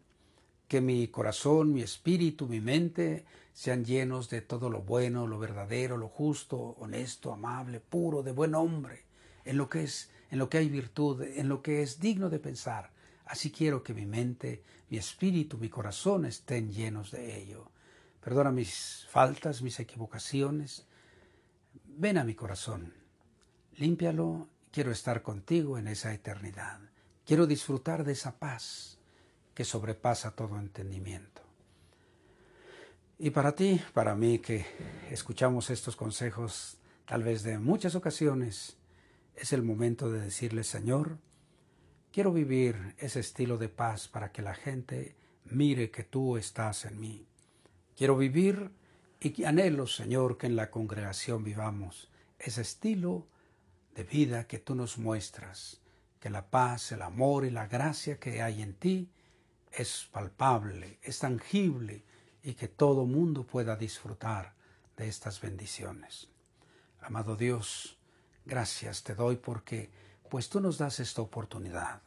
Que 0.69 0.81
mi 0.81 1.09
corazón, 1.09 1.73
mi 1.73 1.83
espíritu, 1.83 2.47
mi 2.47 2.61
mente 2.61 3.25
sean 3.53 3.85
llenos 3.85 4.31
de 4.31 4.43
todo 4.43 4.71
lo 4.71 4.83
bueno, 4.83 5.27
lo 5.27 5.41
verdadero, 5.41 5.97
lo 5.97 6.09
justo, 6.09 6.57
honesto, 6.79 7.33
amable, 7.33 7.81
puro, 7.81 8.23
de 8.23 8.31
buen 8.31 8.55
hombre, 8.55 9.07
en 9.45 9.57
lo 9.57 9.69
que 9.69 9.83
es, 9.83 10.09
en 10.31 10.39
lo 10.39 10.49
que 10.49 10.59
hay 10.59 10.69
virtud, 10.69 11.21
en 11.23 11.49
lo 11.49 11.63
que 11.63 11.83
es 11.83 11.99
digno 11.99 12.31
de 12.31 12.39
pensar. 12.39 12.93
Así 13.27 13.51
quiero 13.51 13.83
que 13.83 13.93
mi 13.93 14.07
mente, 14.07 14.63
mi 14.89 14.99
espíritu, 14.99 15.59
mi 15.59 15.69
corazón 15.69 16.25
estén 16.25 16.71
llenos 16.71 17.11
de 17.11 17.37
ello. 17.37 17.73
Perdona 18.23 18.53
mis 18.53 19.05
faltas, 19.11 19.63
mis 19.63 19.81
equivocaciones. 19.81 20.87
Ven 21.87 22.19
a 22.19 22.25
mi 22.25 22.37
corazón. 22.37 22.95
límpialo, 23.77 24.49
quiero 24.71 24.93
estar 24.93 25.23
contigo 25.23 25.77
en 25.77 25.89
esa 25.89 26.15
eternidad. 26.15 26.94
Quiero 27.27 27.47
disfrutar 27.47 28.05
de 28.05 28.13
esa 28.13 28.39
paz 28.39 28.99
que 29.55 29.65
sobrepasa 29.65 30.33
todo 30.33 30.59
entendimiento. 30.59 31.41
Y 33.19 33.31
para 33.31 33.55
ti, 33.55 33.81
para 33.95 34.15
mí 34.15 34.41
que 34.41 34.67
escuchamos 35.11 35.71
estos 35.71 35.97
consejos 35.97 36.77
tal 37.07 37.23
vez 37.23 37.43
de 37.43 37.59
muchas 37.59 37.95
ocasiones, 37.95 38.77
es 39.37 39.53
el 39.53 39.63
momento 39.63 40.11
de 40.11 40.21
decirle, 40.21 40.65
Señor, 40.65 41.19
quiero 42.13 42.33
vivir 42.33 42.95
ese 42.99 43.21
estilo 43.21 43.57
de 43.57 43.69
paz 43.69 44.09
para 44.09 44.31
que 44.31 44.43
la 44.43 44.55
gente 44.55 45.17
mire 45.47 45.91
que 45.91 46.05
tú 46.05 46.37
estás 46.37 46.85
en 46.85 47.01
mí. 47.01 47.27
Quiero 47.97 48.17
vivir 48.17 48.71
y 49.21 49.45
anhelo, 49.45 49.87
Señor, 49.87 50.37
que 50.37 50.47
en 50.47 50.57
la 50.57 50.71
congregación 50.71 51.43
vivamos 51.45 52.11
ese 52.39 52.61
estilo 52.61 53.27
de 53.95 54.05
vida 54.05 54.47
que 54.47 54.59
tú 54.59 54.75
nos 54.75 54.99
muestras, 54.99 55.81
que 56.25 56.31
la 56.31 56.47
paz, 56.47 56.91
el 56.93 57.03
amor 57.03 57.45
y 57.45 57.51
la 57.51 57.67
gracia 57.67 58.19
que 58.19 58.41
hay 58.41 58.63
en 58.63 58.73
ti 58.73 59.11
es 59.71 60.09
palpable, 60.11 60.99
es 61.03 61.19
tangible 61.19 62.03
y 62.43 62.55
que 62.55 62.67
todo 62.67 63.05
mundo 63.05 63.47
pueda 63.47 63.77
disfrutar 63.77 64.55
de 64.97 65.07
estas 65.07 65.43
bendiciones. 65.43 66.31
Amado 67.03 67.37
Dios, 67.37 67.99
gracias 68.47 69.03
te 69.03 69.15
doy 69.15 69.37
porque 69.37 69.91
pues 70.31 70.49
tú 70.49 70.61
nos 70.61 70.79
das 70.79 70.99
esta 70.99 71.21
oportunidad 71.21 72.01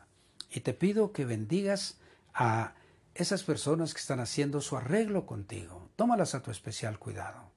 y 0.49 0.61
te 0.61 0.73
pido 0.73 1.11
que 1.11 1.23
bendigas 1.23 1.99
a 2.33 2.73
esas 3.13 3.43
personas 3.43 3.93
que 3.93 3.99
están 3.99 4.19
haciendo 4.19 4.61
su 4.61 4.77
arreglo 4.77 5.27
contigo. 5.27 5.91
Tómalas 5.95 6.33
a 6.33 6.41
tu 6.41 6.49
especial 6.49 6.97
cuidado. 6.97 7.51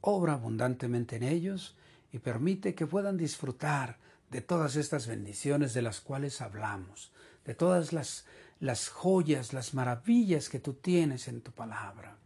Obra 0.00 0.32
abundantemente 0.32 1.16
en 1.16 1.24
ellos 1.24 1.76
y 2.12 2.20
permite 2.20 2.74
que 2.74 2.86
puedan 2.86 3.18
disfrutar 3.18 3.98
de 4.30 4.40
todas 4.40 4.76
estas 4.76 5.06
bendiciones 5.06 5.74
de 5.74 5.82
las 5.82 6.00
cuales 6.00 6.40
hablamos, 6.40 7.12
de 7.44 7.54
todas 7.54 7.92
las, 7.92 8.26
las 8.60 8.88
joyas, 8.88 9.52
las 9.52 9.74
maravillas 9.74 10.48
que 10.48 10.60
tú 10.60 10.74
tienes 10.74 11.28
en 11.28 11.40
tu 11.40 11.52
palabra. 11.52 12.16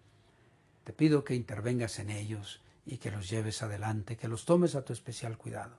Te 0.85 0.93
pido 0.93 1.25
que 1.25 1.35
intervengas 1.35 1.99
en 1.99 2.11
ellos 2.11 2.61
y 2.85 2.99
que 2.99 3.11
los 3.11 3.31
lleves 3.31 3.63
adelante, 3.63 4.17
que 4.17 4.29
los 4.29 4.45
tomes 4.45 4.75
a 4.75 4.85
tu 4.85 4.93
especial 4.93 5.39
cuidado. 5.39 5.77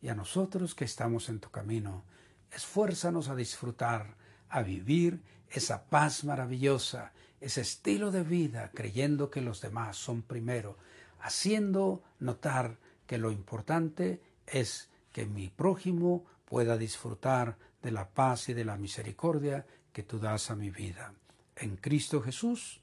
Y 0.00 0.08
a 0.08 0.14
nosotros 0.14 0.74
que 0.74 0.84
estamos 0.84 1.28
en 1.28 1.38
tu 1.38 1.50
camino, 1.50 2.02
esfuérzanos 2.50 3.28
a 3.28 3.36
disfrutar, 3.36 4.16
a 4.48 4.62
vivir 4.62 5.22
esa 5.48 5.84
paz 5.84 6.24
maravillosa, 6.24 7.12
ese 7.40 7.60
estilo 7.60 8.10
de 8.10 8.24
vida, 8.24 8.70
creyendo 8.74 9.30
que 9.30 9.40
los 9.40 9.60
demás 9.60 9.96
son 9.96 10.22
primero, 10.22 10.76
haciendo 11.20 12.02
notar 12.18 12.78
que 13.06 13.18
lo 13.18 13.30
importante 13.30 14.20
es 14.46 14.88
que 15.12 15.26
mi 15.26 15.48
prójimo 15.48 16.24
pueda 16.44 16.76
disfrutar 16.76 17.56
de 17.82 17.90
la 17.90 18.08
paz 18.08 18.48
y 18.48 18.54
de 18.54 18.64
la 18.64 18.76
misericordia 18.76 19.66
que 19.92 20.02
tú 20.02 20.18
das 20.18 20.50
a 20.50 20.56
mi 20.56 20.70
vida. 20.70 21.14
En 21.56 21.76
Cristo 21.76 22.22
Jesús. 22.22 22.80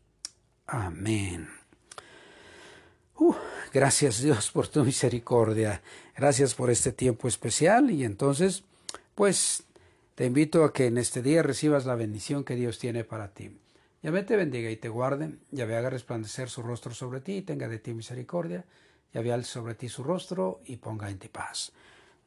Amén. 0.68 1.50
Uh, 3.18 3.36
gracias 3.74 4.22
Dios 4.22 4.52
por 4.52 4.68
tu 4.68 4.86
misericordia. 4.86 5.82
Gracias 6.16 6.54
por 6.54 6.70
este 6.70 6.92
tiempo 6.92 7.28
especial 7.28 7.92
y 7.92 8.06
entonces, 8.06 8.64
pues, 9.16 9.64
te 10.16 10.26
invito 10.26 10.64
a 10.64 10.74
que 10.74 10.88
en 10.88 10.98
este 10.98 11.22
día 11.22 11.44
recibas 11.44 11.86
la 11.86 11.96
bendición 11.96 12.44
que 12.44 12.56
Dios 12.56 12.78
tiene 12.78 13.04
para 13.04 13.34
ti. 13.34 13.58
Yahvé 14.02 14.24
te 14.24 14.38
bendiga 14.38 14.70
y 14.70 14.78
te 14.78 14.88
guarde, 14.88 15.36
Yahvé 15.52 15.76
haga 15.76 15.90
resplandecer 15.90 16.50
su 16.50 16.62
rostro 16.62 16.94
sobre 16.94 17.20
ti 17.20 17.38
y 17.38 17.42
tenga 17.42 17.68
de 17.68 17.80
ti 17.80 17.94
misericordia 17.94 18.66
y 19.14 19.44
sobre 19.44 19.76
ti 19.76 19.90
su 19.90 20.04
rostro 20.04 20.62
y 20.66 20.78
ponga 20.78 21.10
en 21.10 21.20
ti 21.20 21.28
paz. 21.28 21.72